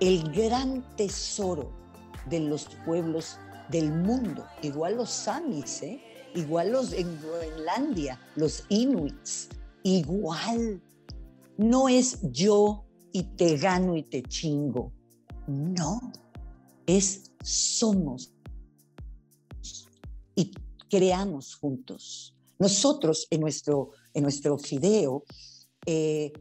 [0.00, 1.70] El gran tesoro
[2.26, 6.02] de los pueblos del mundo, igual los samis, ¿eh?
[6.34, 9.48] Igual los en Groenlandia, los inuits,
[9.82, 10.82] igual.
[11.56, 14.92] No es yo y te gano y te chingo.
[15.46, 16.00] No,
[16.86, 18.32] es somos
[20.34, 20.52] y
[20.88, 22.34] creamos juntos.
[22.58, 25.24] Nosotros en nuestro, en nuestro fideo,
[25.84, 26.32] eh,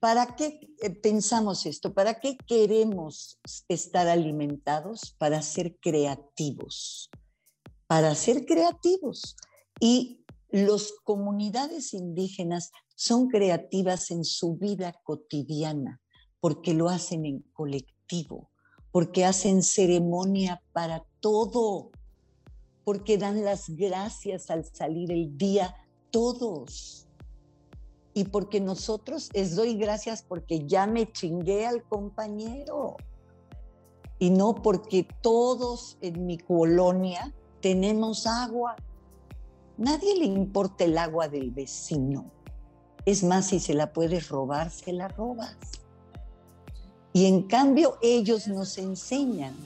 [0.00, 1.94] ¿para qué eh, pensamos esto?
[1.94, 5.14] ¿Para qué queremos estar alimentados?
[5.18, 7.10] Para ser creativos
[7.88, 9.34] para ser creativos.
[9.80, 16.00] Y las comunidades indígenas son creativas en su vida cotidiana
[16.40, 18.50] porque lo hacen en colectivo,
[18.92, 21.90] porque hacen ceremonia para todo,
[22.84, 25.74] porque dan las gracias al salir el día
[26.10, 27.08] todos.
[28.14, 32.96] Y porque nosotros les doy gracias porque ya me chingué al compañero.
[34.18, 38.76] Y no porque todos en mi colonia tenemos agua.
[39.76, 42.30] Nadie le importa el agua del vecino.
[43.04, 45.56] Es más, si se la puedes robar, se la robas.
[47.12, 49.56] Y en cambio ellos nos enseñan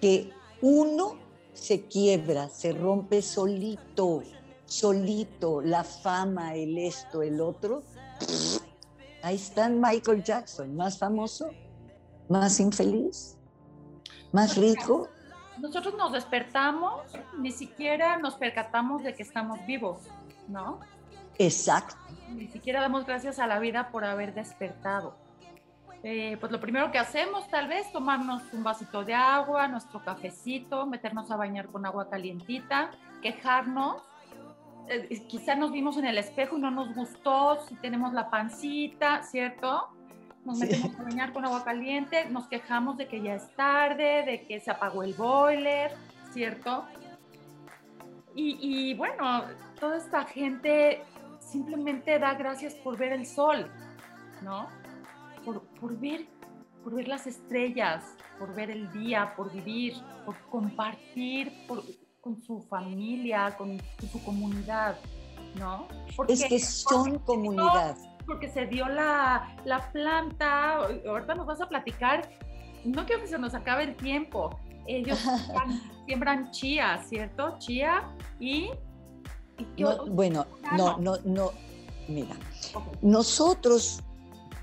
[0.00, 1.16] que uno
[1.52, 4.22] se quiebra, se rompe solito,
[4.66, 7.82] solito, la fama, el esto, el otro.
[9.22, 11.50] Ahí está Michael Jackson, más famoso,
[12.28, 13.36] más infeliz,
[14.32, 15.08] más rico.
[15.60, 17.02] Nosotros nos despertamos,
[17.38, 20.00] ni siquiera nos percatamos de que estamos vivos,
[20.48, 20.80] ¿no?
[21.38, 21.96] Exacto.
[22.28, 25.16] Ni siquiera damos gracias a la vida por haber despertado.
[26.02, 30.86] Eh, pues lo primero que hacemos tal vez tomarnos un vasito de agua, nuestro cafecito,
[30.86, 34.02] meternos a bañar con agua calientita, quejarnos.
[34.88, 39.22] Eh, quizá nos vimos en el espejo y no nos gustó, si tenemos la pancita,
[39.22, 39.88] ¿cierto?
[40.44, 44.46] Nos metemos a bañar con agua caliente, nos quejamos de que ya es tarde, de
[44.46, 45.92] que se apagó el boiler,
[46.32, 46.84] ¿cierto?
[48.34, 49.44] Y, y bueno,
[49.78, 51.02] toda esta gente
[51.40, 53.70] simplemente da gracias por ver el sol,
[54.42, 54.68] ¿no?
[55.44, 56.26] por, ver,
[56.82, 58.04] por ver las estrellas,
[58.38, 61.52] por ver el día, por vivir, por compartir
[62.20, 64.98] con su familia, con, su comunidad,
[65.56, 65.86] ¿no?
[66.16, 67.96] Porque, es que son comunidad.
[68.26, 72.30] Porque se dio la, la planta, ahorita nos vas a platicar,
[72.84, 75.18] no quiero que se nos acabe el tiempo, ellos
[76.06, 77.56] siembran, chía, ¿cierto?
[77.58, 78.02] Chía
[78.38, 78.70] y...
[80.10, 81.52] bueno, no, no, no,
[82.08, 82.36] mira,
[83.02, 84.02] nosotros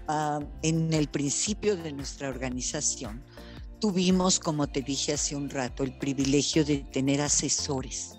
[0.07, 3.21] Ah, en el principio de nuestra organización,
[3.81, 8.16] tuvimos, como te dije hace un rato, el privilegio de tener asesores,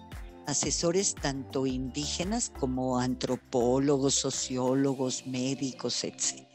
[0.48, 6.48] asesores tanto indígenas como antropólogos, sociólogos, médicos, etc.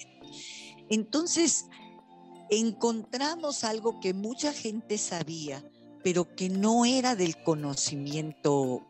[0.90, 1.68] Entonces,
[2.50, 5.64] encontramos algo que mucha gente sabía,
[6.04, 8.82] pero que no era del conocimiento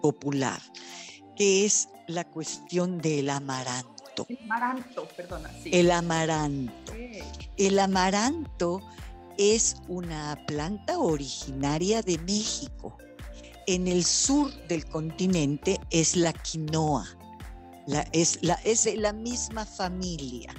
[0.00, 0.62] popular,
[1.36, 4.24] que es la cuestión del amaranto.
[4.26, 5.50] El amaranto, perdona.
[5.66, 6.94] El amaranto.
[7.58, 8.80] El amaranto
[9.36, 12.96] es una planta originaria de México.
[13.70, 17.04] En el sur del continente es la quinoa.
[18.12, 20.54] es, la, es la misma familia.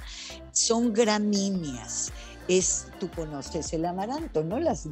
[0.51, 2.11] Son gramíneas.
[2.47, 4.59] Es, tú conoces el amaranto, ¿no?
[4.59, 4.87] Las,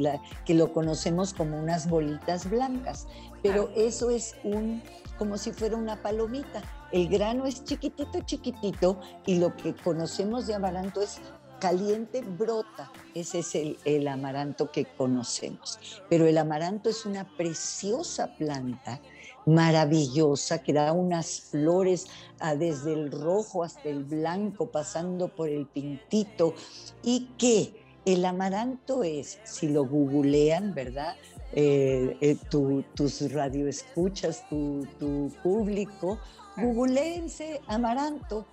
[0.46, 3.06] que lo conocemos como unas bolitas blancas,
[3.44, 4.82] pero eso es un,
[5.20, 10.56] como si fuera una palomita el grano es chiquitito, chiquitito y lo que conocemos de
[10.56, 11.20] amaranto es
[11.60, 12.92] caliente, brota.
[13.14, 15.80] Ese es el, amaranto que conocemos.
[16.10, 19.00] Pero el amaranto es una preciosa planta
[19.46, 22.08] maravillosa que da unas flores
[22.40, 26.54] ah, desde el rojo hasta el blanco, pasando por el pintito,
[27.02, 27.74] y que
[28.06, 31.16] el amaranto es, si lo googlean, ¿verdad?
[31.54, 36.20] Eh, eh, tus radioescuchas, tu, tu público,
[36.58, 38.46] googleense amaranto,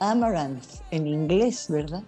[0.00, 2.02] amaranth en inglés, ¿verdad?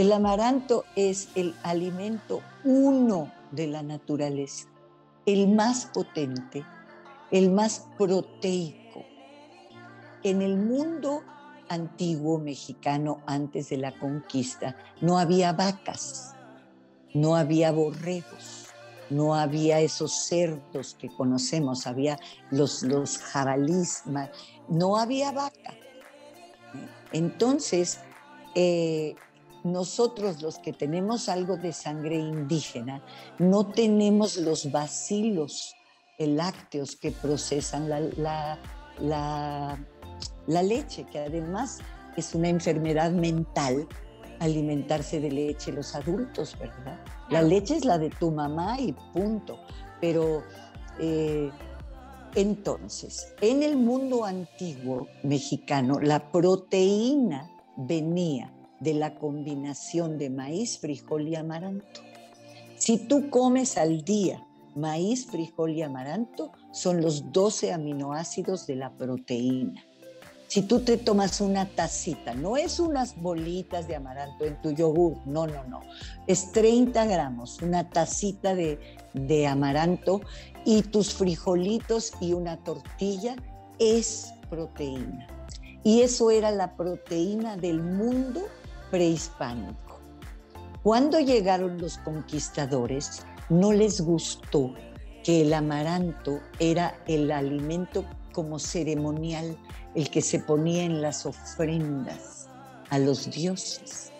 [0.00, 4.66] El amaranto es el alimento uno de la naturaleza,
[5.26, 6.64] el más potente,
[7.30, 9.04] el más proteico.
[10.22, 11.22] En el mundo
[11.68, 16.34] antiguo mexicano antes de la conquista no había vacas,
[17.12, 18.68] no había borregos,
[19.10, 22.18] no había esos cerdos que conocemos, había
[22.50, 23.20] los, los
[24.66, 25.74] no había vaca.
[27.12, 28.00] Entonces,
[28.54, 29.14] eh,
[29.64, 33.02] nosotros los que tenemos algo de sangre indígena,
[33.38, 35.74] no tenemos los vacilos
[36.18, 38.58] lácteos que procesan la,
[40.46, 41.78] la, leche, que además
[42.16, 43.88] es una enfermedad mental
[44.40, 46.98] alimentarse de leche los adultos, ¿verdad?
[47.30, 49.58] La leche es la de tu mamá y punto.
[50.00, 50.42] Pero
[50.98, 51.50] eh,
[52.34, 61.28] entonces, en el mundo antiguo mexicano, la proteína venía de la combinación de maíz, frijol
[61.28, 62.00] y amaranto.
[62.76, 68.90] Si tú comes al día maíz, frijol y amaranto, son los 12 aminoácidos de la
[68.90, 69.84] proteína.
[70.48, 75.18] Si tú te tomas una tacita, no es unas bolitas de amaranto en tu yogur,
[75.24, 75.80] no, no, no.
[76.26, 78.80] Es 30 gramos, una tacita de,
[79.14, 80.22] de amaranto
[80.64, 83.36] y tus frijolitos y una tortilla
[83.78, 85.28] es proteína.
[85.84, 88.42] Y eso era la proteína del mundo
[88.90, 90.00] prehispánico.
[90.82, 94.74] Cuando llegaron los conquistadores, no les gustó
[95.24, 99.58] que el amaranto era el alimento como ceremonial,
[99.94, 102.48] el que se ponía en las ofrendas
[102.88, 104.12] a los dioses.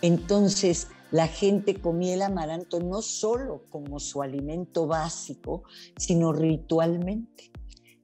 [0.00, 5.62] Entonces, la gente comía el amaranto no solo como su alimento básico,
[5.96, 7.52] sino ritualmente.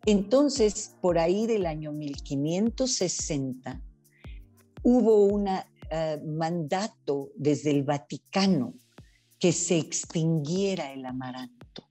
[0.05, 3.83] Entonces, por ahí del año 1560,
[4.83, 8.75] hubo una, eh, mandato desde el Vaticano
[9.39, 11.89] que se extinguiera el amaranto.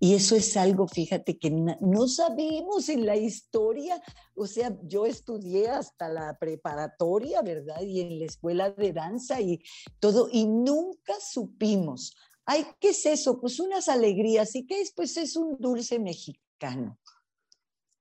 [0.00, 4.00] Y eso es algo, fíjate, que no sabemos en la historia.
[4.34, 7.80] O sea, yo estudié hasta la preparatoria, ¿verdad?
[7.82, 9.60] Y en la escuela de danza y
[9.98, 12.16] todo, y nunca supimos.
[12.44, 13.40] Ay, ¿qué es eso?
[13.40, 14.54] Pues unas alegrías.
[14.54, 14.92] ¿Y qué es?
[14.92, 16.98] Pues es un dulce mexicano.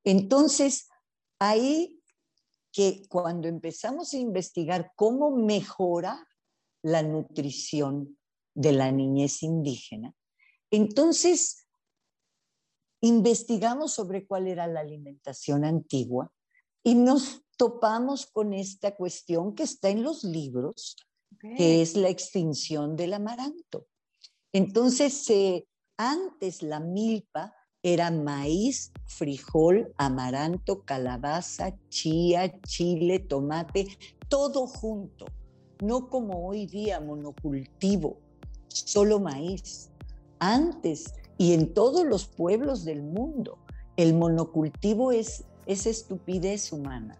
[0.03, 0.87] Entonces,
[1.39, 1.96] ahí
[2.77, 6.27] que cuando empezamos a investigar cómo mejora
[6.83, 8.19] la nutrición
[8.53, 10.13] de la niñez indígena,
[10.69, 11.67] entonces
[13.01, 16.31] investigamos sobre cuál era la alimentación antigua
[16.83, 20.97] y nos topamos con esta cuestión que está en los libros,
[21.57, 23.87] que es la extinción del amaranto.
[24.53, 25.27] Entonces,
[25.97, 27.55] antes la milpa
[27.93, 33.87] era maíz, frijol, amaranto, calabaza, chía, chile, tomate,
[34.27, 35.25] todo junto,
[35.81, 38.17] no como hoy día monocultivo,
[38.67, 39.89] solo maíz.
[40.39, 43.57] Antes y en todos los pueblos del mundo.
[43.95, 47.17] El monocultivo es, es estupidez humana,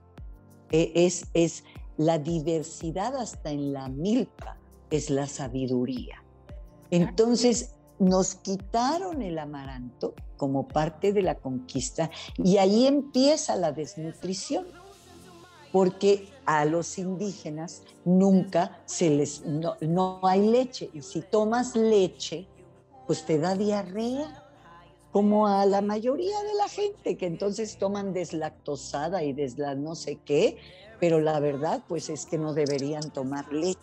[0.71, 1.63] e, es, es
[1.97, 4.57] la diversidad hasta en la milpa,
[4.91, 6.23] es la sabiduría.
[6.91, 14.65] Entonces nos quitaron el amaranto como parte de la conquista y ahí empieza la desnutrición,
[15.71, 22.47] porque a los indígenas nunca se les, no, no hay leche y si tomas leche,
[23.05, 24.43] pues te da diarrea,
[25.11, 30.19] como a la mayoría de la gente que entonces toman deslactosada y desla no sé
[30.23, 30.57] qué,
[30.99, 33.79] pero la verdad pues es que no deberían tomar leche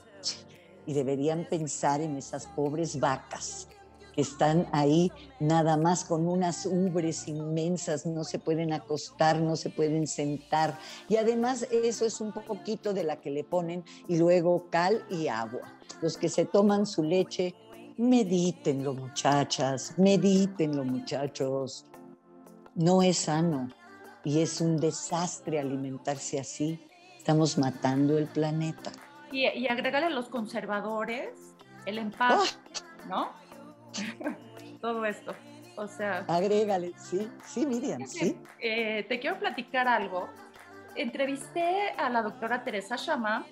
[0.86, 3.68] y deberían pensar en esas pobres vacas
[4.14, 5.10] que están ahí
[5.40, 10.78] nada más con unas ubres inmensas, no se pueden acostar, no se pueden sentar.
[11.08, 15.28] Y además eso es un poquito de la que le ponen y luego cal y
[15.28, 15.78] agua.
[16.00, 17.54] Los que se toman su leche
[17.96, 21.86] Medítenlo, muchachas, medítenlo, muchachos.
[22.74, 23.68] No es sano
[24.24, 26.84] y es un desastre alimentarse así.
[27.16, 28.90] Estamos matando el planeta.
[29.30, 31.54] Y, y agregarle a los conservadores
[31.86, 33.06] el empaque, ah.
[33.08, 33.43] ¿no?
[34.80, 35.34] Todo esto.
[35.76, 36.24] O sea.
[36.28, 38.38] Agrégale, sí, sí, Miriam, sí.
[38.60, 40.28] Eh, te quiero platicar algo.
[40.94, 43.44] Entrevisté a la doctora Teresa Chama.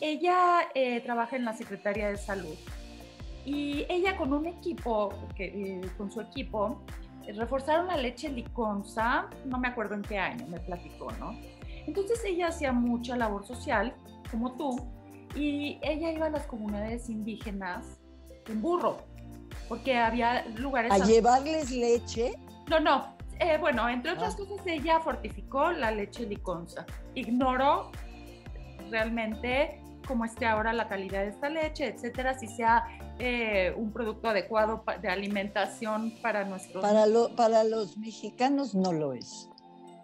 [0.00, 2.56] Ella eh, trabaja en la Secretaría de Salud
[3.44, 6.80] y ella con un equipo, que, eh, con su equipo,
[7.36, 11.38] reforzaron la leche liconza, no me acuerdo en qué año, me platicó, ¿no?
[11.86, 13.94] Entonces ella hacía mucha labor social,
[14.30, 14.76] como tú,
[15.34, 18.00] y ella iba a las comunidades indígenas
[18.48, 18.98] en burro,
[19.68, 20.92] porque había lugares...
[20.92, 22.34] ¿A, llevarles leche?
[22.68, 23.14] No, no.
[23.40, 24.36] Eh, bueno, entre otras ah.
[24.36, 26.86] cosas, ella fortificó la leche liconza.
[27.14, 27.90] Ignoró
[28.90, 32.84] realmente cómo esté ahora la calidad de esta leche, etcétera, si sea
[33.18, 36.82] eh, un producto adecuado de alimentación para nuestros...
[36.82, 37.06] Para,
[37.36, 39.48] para los mexicanos no lo es.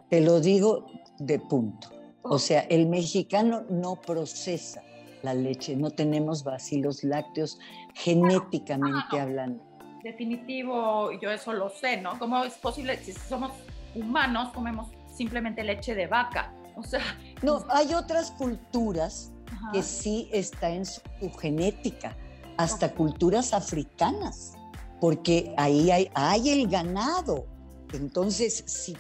[0.09, 0.87] Te lo digo
[1.19, 1.89] de punto.
[2.23, 4.83] O sea, el mexicano no procesa
[5.23, 7.59] la leche, no tenemos vacilos lácteos
[7.95, 9.63] genéticamente hablando.
[10.03, 12.19] Definitivo, yo eso lo sé, ¿no?
[12.19, 13.53] ¿Cómo es posible, si somos
[13.95, 16.53] humanos, comemos simplemente leche de vaca?
[16.77, 17.03] O sea...
[17.43, 19.33] No, hay otras culturas
[19.73, 21.03] que sí está en su
[21.39, 22.17] genética
[22.57, 24.55] hasta culturas africanas,
[25.01, 27.47] porque ahí hay, hay el ganado.
[27.93, 28.97] Entonces, si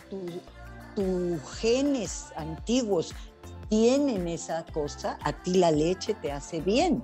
[0.95, 3.15] tus genes antiguos
[3.71, 7.03] tienen esa cosa, a ti la leche te hace bien,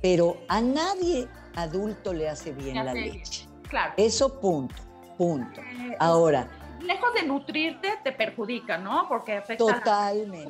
[0.00, 3.46] pero a nadie adulto le hace bien la leche.
[3.68, 3.94] Claro.
[3.96, 4.76] Eso punto,
[5.18, 5.60] punto.
[5.60, 6.48] Eh, Ahora,
[6.80, 9.06] lejos de nutrirte, te perjudica, ¿no?
[9.08, 9.64] Porque afecta.
[9.64, 10.48] Totalmente.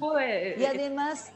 [0.59, 1.33] y además,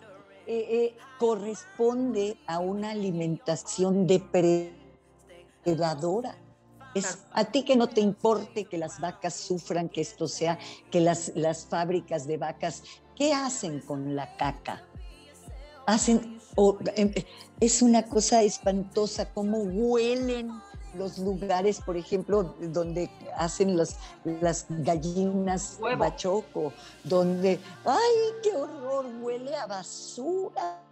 [0.47, 6.37] eh, eh, corresponde a una alimentación depredadora.
[6.95, 10.59] Es a ti que no te importe que las vacas sufran, que esto sea,
[10.91, 12.83] que las, las fábricas de vacas,
[13.17, 14.83] ¿qué hacen con la caca?
[15.87, 16.39] Hacen,
[16.95, 17.13] em,
[17.61, 20.51] es una cosa espantosa, cómo huelen
[20.97, 26.73] los lugares, por ejemplo, donde hacen las, las gallinas bachoco,
[27.05, 29.07] donde, ¡ay, qué horror!
[29.21, 30.83] Huele a basura.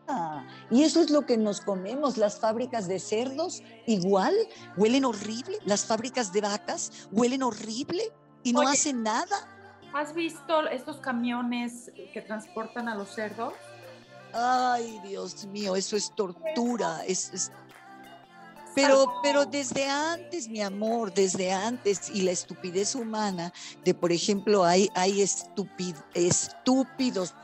[0.71, 2.19] Y eso es lo que nos comemos.
[2.19, 4.35] Las fábricas de cerdos, igual,
[4.77, 5.59] huelen horrible.
[5.65, 8.13] Las fábricas de vacas huelen horrible
[8.43, 9.54] y no hacen nada.
[9.95, 13.55] ¿Has visto estos camiones que transportan a los cerdos?
[14.33, 17.05] Ay, Dios mío, eso es tortura.
[17.07, 17.53] Es,
[18.75, 23.53] pero, pero desde antes, mi amor, desde antes, y la estupidez humana
[23.85, 26.03] de, por ejemplo, hay, hay estúpidos,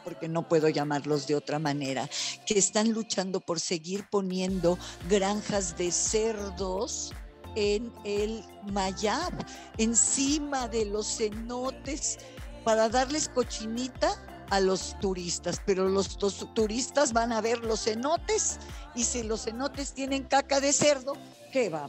[0.02, 2.10] porque no puedo llamarlos de otra manera,
[2.46, 4.76] que están luchando por seguir poniendo
[5.08, 7.12] granjas de cerdos
[7.54, 9.32] en el Mayab,
[9.78, 12.18] encima de los cenotes,
[12.64, 14.10] para darles cochinita
[14.50, 16.18] a los turistas, pero los,
[16.54, 18.58] turistas van a ver los cenotes
[18.94, 21.14] y si los cenotes tienen caca de cerdo,
[21.52, 21.88] ¿qué va?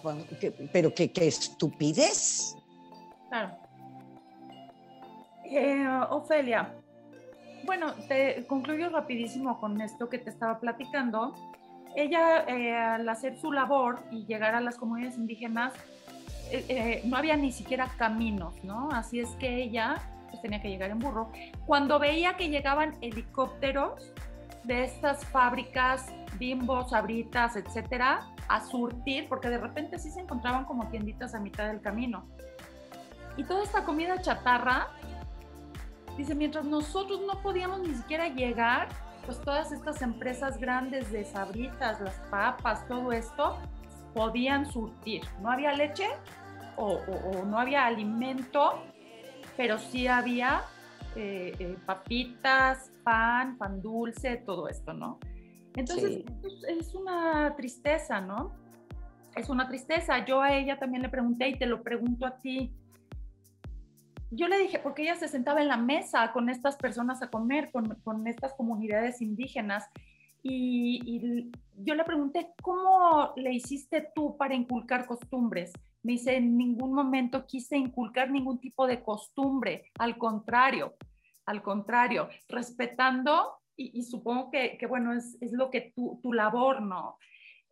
[0.72, 2.56] pero qué, estupidez.
[3.30, 3.58] Claro.
[5.46, 6.72] Eh, Ofelia,
[7.66, 11.34] bueno, te concluyo rapidísimo con esto que te estaba platicando.
[11.96, 15.74] Ella, eh, al hacer su labor y llegar a las comunidades indígenas,
[16.52, 18.90] eh, no había ni siquiera caminos, ¿no?
[18.92, 20.02] Así es que ella
[20.32, 21.32] pues tenía que llegar en burro.
[21.68, 24.14] Cuando veía que llegaban helicópteros
[24.64, 26.08] de estas fábricas,
[26.40, 31.68] bimbos, sabritas, etcétera, a surtir, porque de repente sí se encontraban como tienditas a mitad
[31.68, 32.26] del camino.
[33.38, 34.88] Y toda esta comida chatarra,
[36.18, 38.90] dice, mientras nosotros no podíamos ni siquiera llegar,
[39.26, 43.58] pues todas estas empresas grandes de sabritas, las papas, todo esto,
[44.14, 45.22] podían surtir.
[45.42, 46.08] No había leche
[46.76, 48.84] o, o no había alimento
[49.62, 50.64] pero sí había
[51.16, 55.20] eh, eh, papitas, pan, pan dulce, todo esto, ¿no?
[55.76, 56.24] Entonces,
[56.68, 58.54] es una tristeza, ¿no?
[59.36, 60.26] Es una tristeza.
[60.26, 62.74] Yo a ella también le pregunté y te lo pregunto a ti.
[64.32, 67.70] Yo le dije, porque ella se sentaba en la mesa con estas personas a comer,
[67.72, 69.86] con, con estas comunidades indígenas,
[70.42, 71.52] y, y,
[71.84, 75.72] yo le pregunté, ¿cómo le hiciste tú para inculcar costumbres?
[76.04, 80.96] Me dice, en ningún momento quise inculcar ningún tipo de costumbre, al contrario,
[81.46, 87.18] al contrario, respetando, y, supongo que, bueno, es, lo que tu, tu labor, ¿no?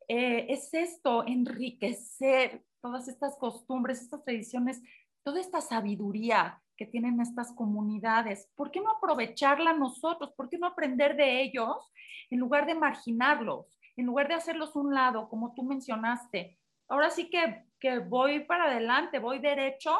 [0.07, 4.81] Eh, es esto, enriquecer todas estas costumbres, estas tradiciones,
[5.23, 8.49] toda esta sabiduría que tienen estas comunidades.
[8.55, 10.33] ¿Por qué no aprovecharla nosotros?
[10.35, 11.91] ¿Por qué no aprender de ellos
[12.29, 16.57] en lugar de marginarlos, en lugar de hacerlos un lado, como tú mencionaste?
[16.89, 19.97] Ahora sí que que voy para adelante, voy derecho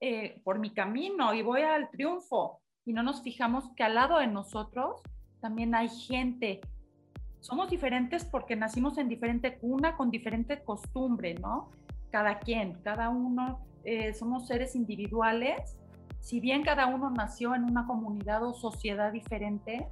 [0.00, 2.60] eh, por mi camino y voy al triunfo.
[2.84, 5.02] Y no nos fijamos que al lado de nosotros
[5.40, 6.60] también hay gente.
[7.40, 11.70] Somos diferentes porque nacimos en diferente cuna, con diferente costumbre, ¿no?
[12.10, 15.76] Cada quien, cada uno, eh, somos seres individuales.
[16.20, 19.86] Si bien cada uno nació en una comunidad o sociedad diferente,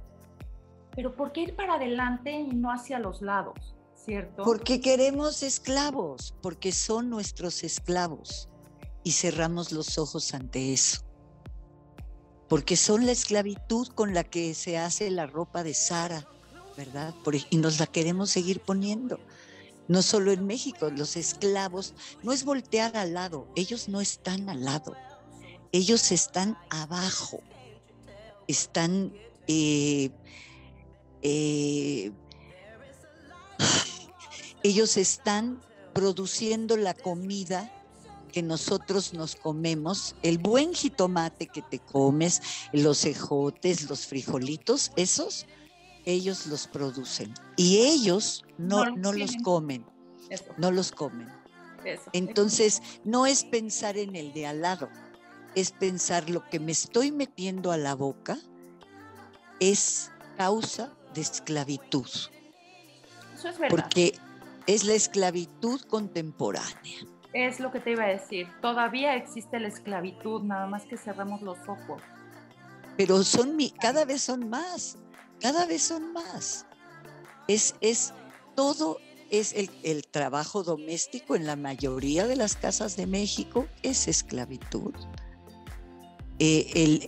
[0.95, 3.74] pero ¿por qué ir para adelante y no hacia los lados?
[4.43, 8.49] Porque queremos esclavos, porque son nuestros esclavos
[9.03, 11.01] y cerramos los ojos ante eso.
[12.47, 16.27] Porque son la esclavitud con la que se hace la ropa de Sara,
[16.77, 17.13] ¿verdad?
[17.49, 19.19] y nos la queremos seguir poniendo.
[19.87, 21.93] No solo en México, los esclavos,
[22.23, 24.95] no es voltear al lado, ellos no están al lado,
[25.71, 27.41] ellos están abajo,
[28.47, 29.13] están
[29.47, 30.09] eh,
[31.21, 32.11] eh,
[34.65, 35.61] ellos están
[35.93, 37.71] produciendo la comida
[38.31, 42.41] que nosotros nos comemos, el buen jitomate que te comes,
[42.73, 45.45] los ejotes, los frijolitos, esos,
[46.03, 47.31] ellos los producen.
[47.57, 49.85] Y ellos no, no, los comen,
[50.57, 51.31] no los comen.
[52.11, 54.89] Entonces, no es pensar en el de al lado,
[55.53, 58.39] es pensar lo que me estoy metiendo a la boca
[59.59, 62.09] es causa de esclavitud.
[63.35, 63.69] Eso es verdad.
[63.69, 64.19] Porque
[64.67, 66.99] es la esclavitud contemporánea.
[67.33, 68.47] Es lo que te iba a decir.
[68.61, 72.01] Todavía existe la esclavitud, nada más que cerramos los ojos.
[72.97, 74.97] Pero son cada vez son más,
[75.41, 76.65] cada vez son más.
[77.47, 78.13] Es, es
[78.55, 78.97] todo
[79.29, 79.53] es
[79.83, 84.93] el, trabajo doméstico en la mayoría de las casas de México, es esclavitud.
[86.39, 87.01] Eh,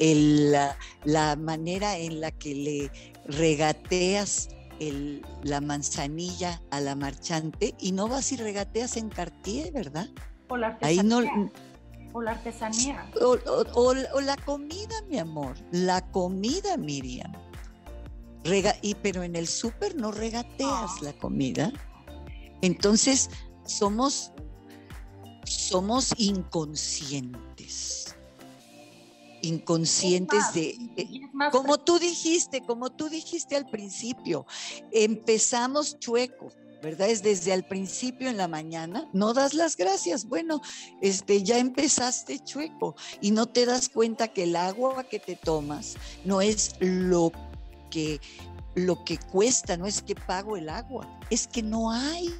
[0.51, 2.91] la, la, manera en la que le
[3.25, 4.49] regateas
[5.43, 10.07] la manzanilla a la marchante y no vas y regateas en Cartier, ¿verdad?
[10.49, 11.51] O la artesanía.
[12.13, 13.11] o la artesanía.
[13.21, 15.55] O, la comida, mi amor.
[15.71, 17.33] La comida, Miriam.
[18.43, 21.71] Rega y, pero en el súper no regateas la comida.
[22.61, 23.29] Entonces,
[23.65, 24.31] somos,
[25.43, 28.06] somos inconscientes
[29.41, 31.21] inconscientes de, eh,
[31.51, 34.45] como tú dijiste, como tú dijiste al principio,
[34.91, 37.09] empezamos chueco, ¿verdad?
[37.09, 40.61] Es desde el principio en la mañana, no das las gracias, bueno,
[41.01, 45.95] este, ya empezaste chueco y no te das cuenta que el agua que te tomas
[46.23, 47.31] no es lo
[47.89, 48.19] que,
[48.75, 52.33] lo que cuesta, no es que pago el agua, es que no hay.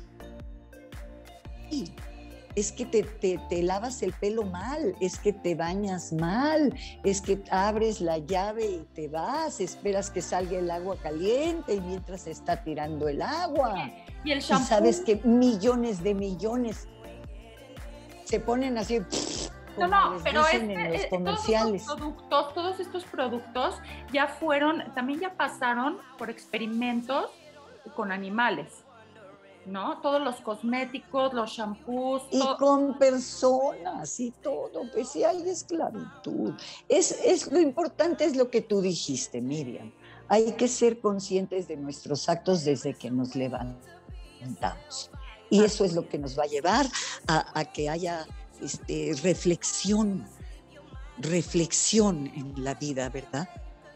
[2.58, 7.40] Es que te, te, lavas el pelo mal, es que te bañas mal, es que
[7.52, 12.32] abres la llave y te vas, esperas que salga el agua caliente y mientras se
[12.32, 13.92] está tirando el agua.
[14.24, 14.66] Y el shampoo.
[14.66, 16.88] sabes que millones de millones
[18.24, 19.02] se ponen así.
[19.78, 21.86] No, no, pero este, eh, comerciales.
[21.86, 23.76] Todos, estos productos, todos estos productos
[24.12, 27.30] ya fueron, también ya pasaron por experimentos
[27.96, 28.84] con animales.
[29.68, 30.00] ¿No?
[30.02, 32.24] Todos los cosméticos, los shampoos.
[32.32, 36.54] Y con personas y todo, pues sí hay esclavitud.
[36.88, 39.92] Es, es, lo importante es lo que tú dijiste, Miriam.
[40.30, 45.10] Hay que ser conscientes de nuestros actos desde que nos levantamos.
[45.50, 46.86] Y eso es lo que nos va a llevar
[47.28, 48.28] a, que haya
[48.62, 50.28] este, reflexión,
[51.18, 53.48] reflexión en la vida, ¿verdad?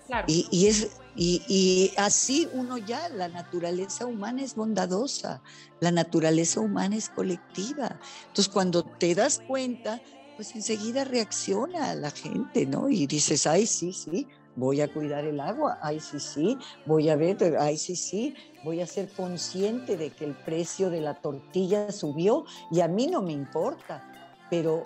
[0.07, 0.25] Claro.
[0.27, 5.41] Y, es, y, así uno ya, la naturaleza humana es bondadosa,
[5.79, 7.99] la naturaleza humana es colectiva.
[8.27, 10.01] Entonces cuando te das cuenta,
[10.35, 12.89] pues enseguida reacciona la gente, ¿no?
[12.89, 17.15] Y dices, ay, sí, sí, voy a cuidar el agua, ay, sí, sí, voy a
[17.15, 21.91] ver, ay, sí, sí, voy a ser consciente de que el precio de la tortilla
[21.91, 24.03] subió y a mí no me importa,
[24.49, 24.83] pero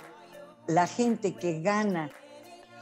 [0.68, 2.12] la gente que gana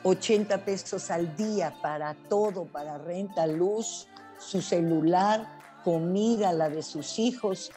[0.04, 5.47] 80 pesos al día para todo, para renta, luz, su celular,
[5.84, 7.72] comida, la de sus hijos,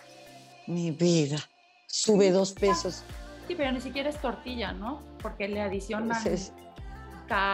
[0.67, 1.39] mi vida,
[1.87, 3.05] sube dos pesos.
[3.47, 5.03] Sí, pero ni siquiera es tortilla, ¿no?
[5.23, 6.21] Porque le adicionan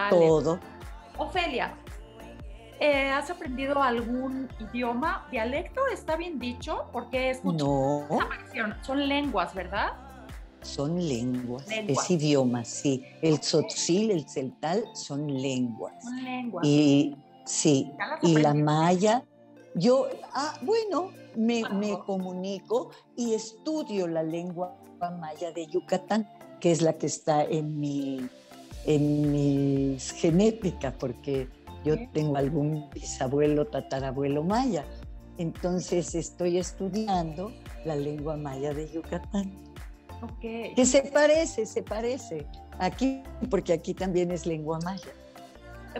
[0.09, 0.59] todo.
[1.19, 1.75] Ofelia,
[2.81, 5.27] eh, ¿has aprendido algún idioma?
[5.31, 6.89] ¿Dialecto está bien dicho?
[6.93, 8.09] Porque es No.
[8.83, 9.93] Son lenguas, ¿verdad?
[10.63, 13.05] Son lenguas, es idioma, sí.
[13.21, 15.95] El tzotzil, el celtal son lenguas.
[16.03, 16.67] Son lenguas.
[16.67, 17.91] Y sí,
[18.23, 19.25] y la maya.
[19.75, 24.77] Yo, ah, bueno, me, me comunico y estudio la lengua
[25.11, 26.29] maya de Yucatán,
[26.61, 28.29] que es la que está en mi,
[28.87, 31.49] en mi genética, porque
[31.85, 34.85] yo tengo algún bisabuelo, tatarabuelo maya.
[35.39, 37.53] Entonces estoy estudiando
[37.85, 39.72] la lengua maya de Yucatán.
[40.23, 40.75] Okay.
[40.75, 42.47] Que se parece, se parece.
[42.79, 45.13] Aquí, porque aquí también es lengua maya.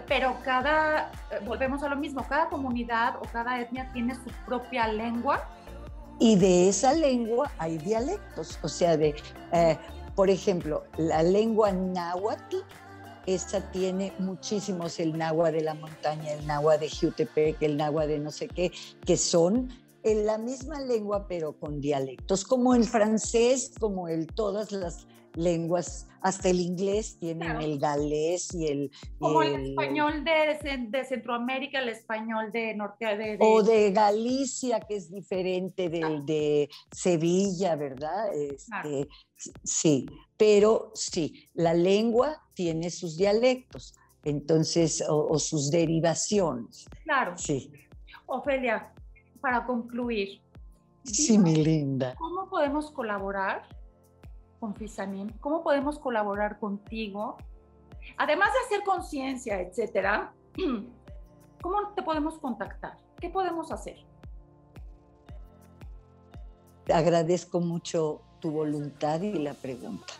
[0.07, 4.89] Pero cada, eh, volvemos a lo mismo, cada comunidad o cada etnia tiene su propia
[4.89, 5.49] lengua.
[6.19, 9.15] Y de esa lengua hay dialectos, o sea, de,
[9.53, 9.77] eh,
[10.15, 12.59] por ejemplo, la lengua náhuatl
[13.27, 18.19] esta tiene muchísimos, el náhuatl de la montaña, el náhuatl de Jutepec, el náhuatl de
[18.19, 18.73] no sé qué,
[19.07, 19.69] que son
[20.03, 26.09] en la misma lengua pero con dialectos, como el francés, como el todas las lenguas,
[26.21, 28.91] hasta el inglés tienen el galés y el...
[29.19, 33.17] Como el, español de, de, Centroamérica, el español de Norte...
[33.17, 38.33] De, O de Galicia, que es diferente del de Sevilla, ¿verdad?
[38.35, 39.09] Este,
[39.65, 43.95] sí, pero sí, la lengua tiene sus dialectos,
[44.25, 46.87] entonces, o, sus derivaciones.
[47.05, 47.37] Claro.
[47.37, 47.73] Sí.
[48.27, 48.93] Ofelia,
[49.43, 50.41] para concluir.
[51.05, 52.15] Sí, mi linda.
[52.15, 53.65] ¿Cómo podemos colaborar
[54.61, 55.29] con Fisanim?
[55.41, 57.37] ¿Cómo podemos colaborar contigo?
[58.17, 60.33] Además de hacer conciencia, etcétera,
[61.61, 62.97] ¿cómo te podemos contactar?
[63.21, 63.97] ¿Qué podemos hacer?
[66.93, 70.15] Agradezco mucho tu voluntad y la pregunta.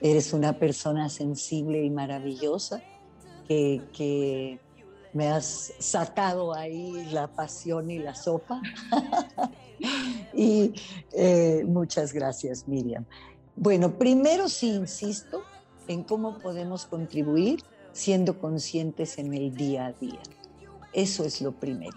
[0.00, 2.82] Eres una persona sensible y maravillosa
[3.48, 4.60] que, que
[5.16, 8.60] me has sacado ahí la pasión y la sopa.
[10.34, 10.74] y
[11.12, 13.06] eh, muchas gracias, Miriam.
[13.56, 15.42] Bueno, primero sí insisto
[15.88, 17.62] en cómo podemos contribuir
[17.92, 20.20] siendo conscientes en el día a día.
[20.92, 21.96] Eso es lo primerito.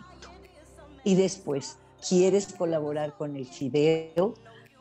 [1.04, 4.36] Y después, ¿quieres colaborar con el Fideo?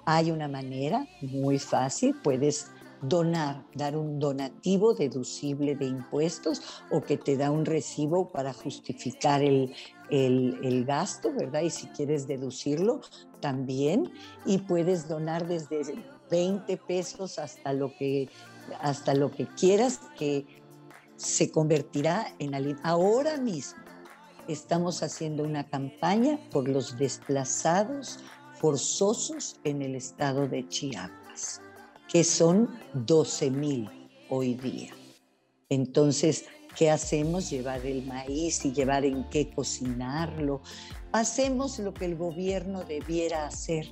[0.05, 2.69] Hay una manera muy fácil, puedes
[3.03, 9.43] donar, dar un donativo deducible de impuestos o que te da un recibo para justificar
[9.43, 9.75] el,
[10.11, 11.63] el, gasto, ¿verdad?
[11.63, 13.01] Y si quieres deducirlo,
[13.41, 14.11] también.
[14.47, 15.83] Y puedes donar desde
[16.31, 18.29] 20 pesos hasta lo que,
[18.81, 20.47] hasta lo que quieras, que
[21.17, 23.83] se convertirá en ahora mismo.
[24.47, 28.19] Estamos haciendo una campaña por los desplazados
[28.59, 31.61] forzosos en el estado de Chiapas,
[32.09, 33.91] que son 12 mil
[34.31, 34.93] hoy día.
[35.69, 36.47] Entonces,
[36.77, 37.51] ¿qué hacemos?
[37.51, 40.63] Llevar el maíz y llevar en qué cocinarlo.
[41.13, 43.87] Hacemos lo que el gobierno debiera hacer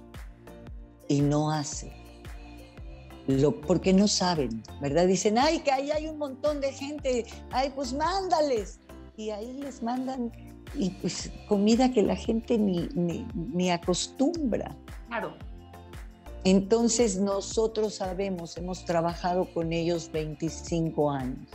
[1.08, 2.06] y no hace
[3.26, 5.06] lo, porque no saben, ¿verdad?
[5.06, 8.80] Dicen, ay, que ahí hay un montón de gente, ay, pues mándales.
[9.16, 10.30] Y ahí les mandan
[10.74, 14.76] y pues comida que la gente ni, ni, acostumbra.
[15.08, 15.34] Claro.
[16.46, 21.48] Entonces nosotros sabemos, hemos trabajado con ellos 25 años.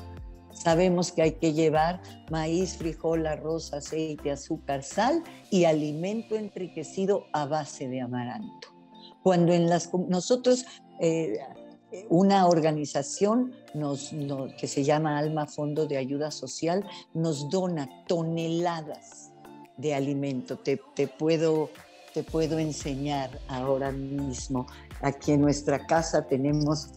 [0.52, 7.46] Sabemos que hay que llevar maíz, frijol, arroz, aceite, azúcar, sal y alimento enriquecido a
[7.46, 8.68] base de amaranto.
[9.24, 10.66] Cuando en las nosotros
[11.00, 11.40] eh,
[12.10, 13.54] una organización
[14.60, 19.32] que se llama Alma Fondo de Ayuda Social nos dona toneladas
[19.78, 20.58] de alimento.
[20.58, 20.78] Te,
[21.08, 21.70] puedo,
[22.14, 24.68] te puedo enseñar ahora mismo.
[25.02, 26.92] Aquí en nuestra casa tenemos,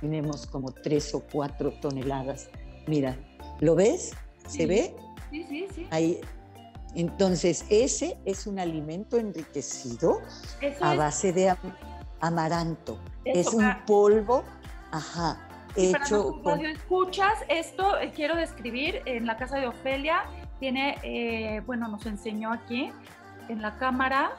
[0.00, 2.48] tenemos como tres o cuatro toneladas.
[2.86, 3.16] Mira,
[3.60, 4.12] ¿lo ves?
[4.46, 4.94] ¿Se ve?
[5.30, 5.86] Sí, sí, sí.
[5.90, 6.20] Ahí,
[6.94, 10.20] entonces, ese es un alimento enriquecido
[10.80, 11.54] a base de
[12.20, 12.98] amaranto.
[13.24, 14.42] es un polvo,
[14.90, 20.24] ajá, hecho para escuchas, esto eh, quiero describir en la casa de Ofelia.
[20.60, 22.92] Tiene, eh, bueno, nos enseñó aquí
[23.48, 24.32] en la cámara.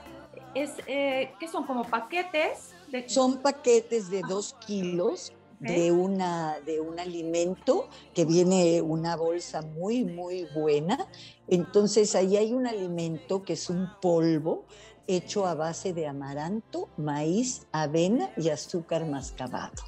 [0.53, 1.65] Es, eh, ¿qué son?
[1.65, 2.73] Como paquetes.
[2.91, 3.09] De...
[3.09, 10.03] Son paquetes de dos kilos de, una, de un alimento que viene una bolsa muy,
[10.03, 11.07] muy buena.
[11.47, 14.65] Entonces ahí hay un alimento que es un polvo
[15.07, 19.83] hecho a base de amaranto, maíz, avena y azúcar mascabado.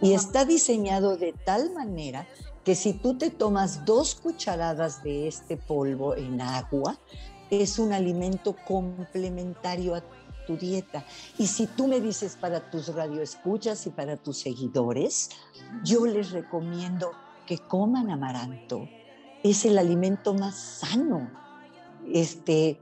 [0.00, 2.26] Y está diseñado de tal manera
[2.64, 6.98] que si tú te tomas dos cucharadas de este polvo en agua,
[7.50, 10.02] es un alimento complementario a
[10.46, 11.04] tu dieta.
[11.38, 15.30] Y si tú me dices para tus radioescuchas y para tus seguidores,
[15.84, 17.12] yo les recomiendo
[17.46, 18.88] que coman amaranto.
[19.42, 21.30] Es el alimento más sano.
[22.12, 22.80] Este,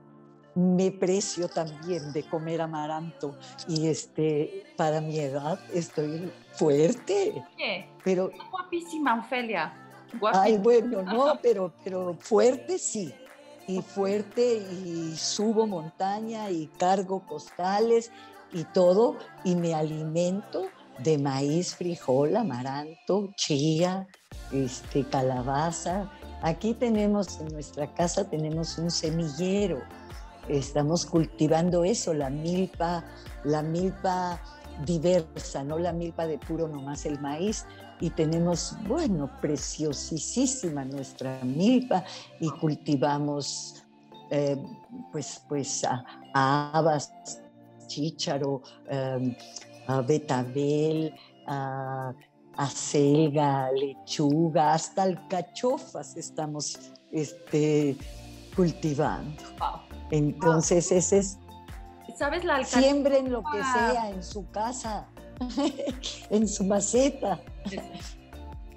[0.54, 3.36] me precio también de comer amaranto
[3.68, 7.42] y este para mi edad estoy fuerte.
[7.56, 7.88] ¿Qué?
[8.04, 9.72] Pero guapísima Ofelia.
[10.34, 13.14] Ay, bueno, no, pero pero fuerte sí.
[13.66, 18.10] Y fuerte y subo montaña y cargo costales
[18.52, 20.66] y todo y me alimento
[20.98, 24.06] de maíz, frijol, amaranto, chía,
[24.52, 26.10] este calabaza.
[26.42, 29.80] Aquí tenemos en nuestra casa tenemos un semillero
[30.48, 33.04] estamos cultivando eso, la milpa,
[33.44, 34.40] la milpa
[34.84, 37.66] diversa, no la milpa de puro nomás el maíz.
[38.00, 42.04] Y tenemos, bueno, preciosísima nuestra milpa
[42.40, 43.84] y cultivamos
[44.30, 44.56] eh,
[45.10, 47.12] pues, pues a, habas,
[47.88, 49.34] chícharo, em,
[49.88, 51.12] a betabel,
[51.46, 52.14] a,
[52.72, 56.78] selga, lechuga, hasta alcachofas estamos
[57.10, 57.96] este,
[58.54, 59.42] cultivando.
[60.10, 61.38] Entonces, ese es.
[62.20, 65.06] ¿Sabes la Siembren lo que sea en su casa,
[66.30, 67.40] en su maceta.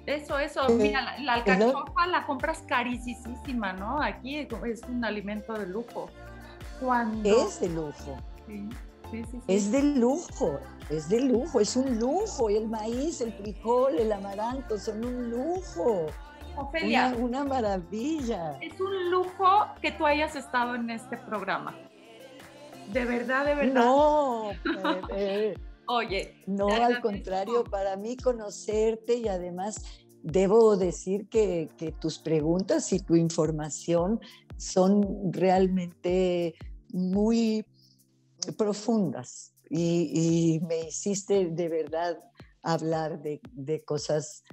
[0.06, 0.66] Eso, eso.
[0.70, 4.00] Mira, la, alcachofa la compras carísima, ¿no?
[4.00, 6.08] Aquí es un alimento de lujo.
[6.80, 7.28] Cuando...
[7.28, 8.16] Es de lujo.
[8.46, 8.66] Sí.
[9.10, 12.48] Sí, sí, es de lujo, es de lujo, es un lujo.
[12.48, 16.06] Y el maíz, el frijol, el amaranto son un lujo.
[16.56, 17.14] Ofelia.
[17.18, 18.56] Una, maravilla.
[18.62, 21.74] Es un lujo que tú hayas estado en este programa.
[22.92, 23.84] De verdad, de verdad.
[23.84, 24.50] No.
[24.50, 25.54] Eh, eh.
[25.86, 26.42] Oye.
[26.46, 29.82] No, al contrario, para mí conocerte y además
[30.22, 31.70] debo decir que,
[32.00, 34.20] tus preguntas y tu información
[34.56, 36.54] son realmente
[36.90, 37.64] muy
[38.56, 42.18] profundas y, me hiciste de verdad
[42.62, 44.44] hablar de, de cosas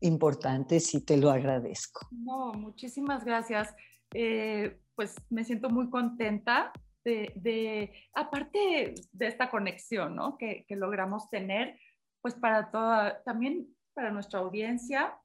[0.00, 2.06] importantes y te lo agradezco.
[2.10, 3.74] No, muchísimas gracias.
[4.14, 6.72] Eh, pues me siento muy contenta
[7.04, 10.36] de, aparte de esta conexión ¿no?
[10.38, 11.78] que, logramos tener,
[12.20, 15.16] pues para toda, también para nuestra audiencia.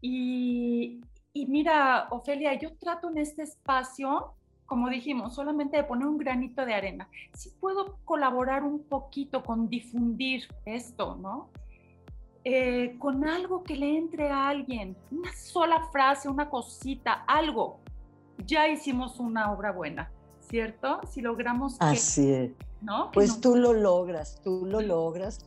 [0.00, 1.00] Y,
[1.32, 4.34] y mira, Ofelia, yo trato en este espacio,
[4.66, 7.08] como dijimos, solamente de poner un granito de arena.
[7.34, 11.50] Si puedo colaborar un poquito con difundir esto, ¿no?
[12.42, 17.80] Eh, con algo que le entre a alguien, una sola frase, una cosita, algo,
[18.46, 20.10] ya hicimos una obra buena,
[20.50, 21.00] ¿cierto?
[21.10, 21.76] Si logramos...
[21.78, 22.50] Así es.
[22.82, 23.10] ¿no?
[23.12, 25.44] Pues tú lo logras, tú lo logras,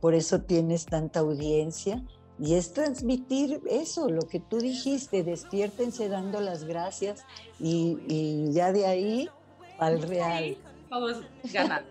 [0.00, 2.02] por eso tienes tanta audiencia.
[2.38, 7.24] Y es transmitir eso, lo que tú dijiste, despiértense dando las gracias
[7.58, 9.30] y, ya de ahí
[9.78, 10.56] al real.
[10.90, 11.84] Todo es ganar.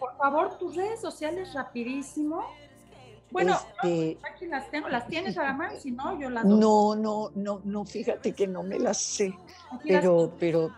[0.00, 2.44] por favor, tus redes sociales rapidísimo
[3.30, 6.94] bueno, este, aquí las tengo, las tienes a la mano, si no, yo las No,
[6.96, 9.34] no, no, no, fíjate que no me las sé,
[9.86, 10.72] pero, pero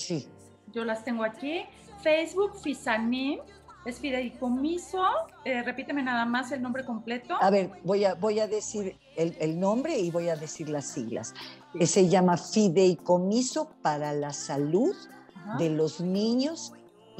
[0.00, 0.28] sí.
[0.72, 1.62] Yo las tengo aquí.
[2.02, 3.40] Facebook, Fisanim,
[3.84, 5.02] es fideicomiso.
[5.44, 7.36] Eh, repíteme nada más el nombre completo.
[7.40, 11.34] A ver, voy a, voy a decir el, nombre y voy a decir las siglas.
[11.80, 14.94] Se llama Fideicomiso para la Salud
[15.58, 16.72] de los niños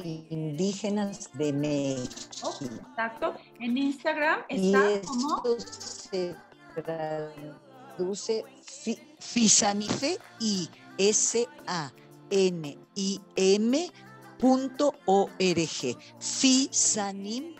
[0.03, 2.09] indígenas de México.
[2.43, 3.35] Oh, exacto.
[3.59, 6.35] En Instagram está y como se
[6.83, 8.43] traduce
[9.19, 11.47] Fisanife y S
[12.31, 13.91] A N I M
[15.05, 17.59] .org, fisanim.org.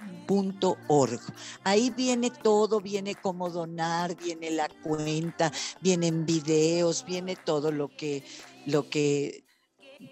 [1.63, 5.51] Ahí viene todo, viene cómo donar, viene la cuenta,
[5.81, 8.23] vienen videos, viene todo lo que,
[8.65, 9.43] lo que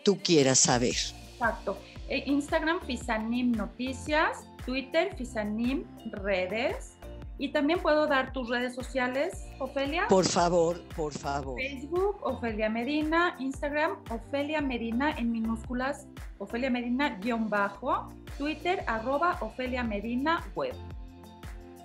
[0.03, 0.95] tú quieras saber.
[1.33, 1.77] Exacto.
[2.07, 6.98] Eh, Instagram Fisanim Noticias, Twitter Fisanim Redes.
[7.39, 10.07] Y también puedo dar tus redes sociales, Ofelia.
[10.09, 11.55] Por favor, por favor.
[11.55, 16.05] Facebook, Ofelia Medina, Instagram, Ofelia Medina en minúsculas,
[16.37, 20.75] Ofelia Medina guion bajo, Twitter, arroba Ofelia Medina web.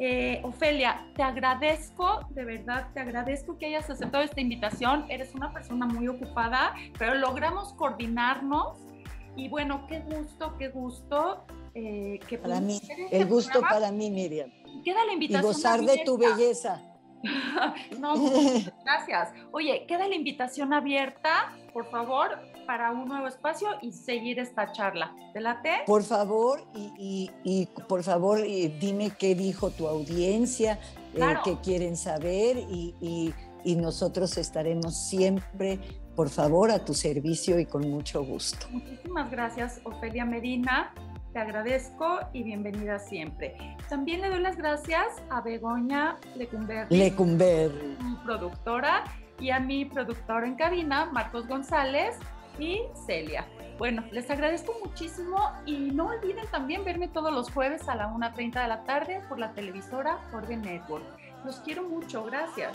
[0.01, 5.07] Eh, Ofelia, te agradezco, de verdad, te agradezco que hayas aceptado esta invitación.
[5.09, 8.77] Eres una persona muy ocupada, pero logramos coordinarnos
[9.37, 11.45] y bueno, qué gusto, qué gusto.
[11.77, 12.81] Eh, que para mí,
[13.13, 14.51] el gusto para mí, Miriam.
[14.85, 15.51] Queda la invitación.
[15.51, 16.83] Y gozar de tu belleza.
[17.99, 18.15] no,
[18.85, 19.31] gracias.
[19.53, 25.15] Oye, queda la invitación abierta, por favor, para un nuevo espacio y seguir esta charla.
[25.33, 25.71] ¿Te late?
[25.87, 30.79] Por favor, y, por favor, dime qué dijo tu audiencia,
[31.15, 35.81] eh, qué quieren saber y nosotros estaremos siempre
[36.15, 38.67] por favor, a tu servicio y con mucho gusto.
[38.71, 40.93] Muchísimas gracias, Ofelia Medina.
[41.35, 43.57] Te agradezco y bienvenida siempre.
[43.89, 47.97] También le doy las gracias a Begoña Lecumberri, Lecumberri.
[48.01, 49.03] mi productora,
[49.41, 52.17] y a mi productor en cabina, Marcos González
[52.61, 53.49] y Celia.
[53.79, 58.63] Bueno, les agradezco muchísimo y no olviden también verme todos los jueves a la 1.30
[58.63, 61.05] de la tarde por la televisora Orbe Network.
[61.45, 62.71] Los quiero mucho, gracias.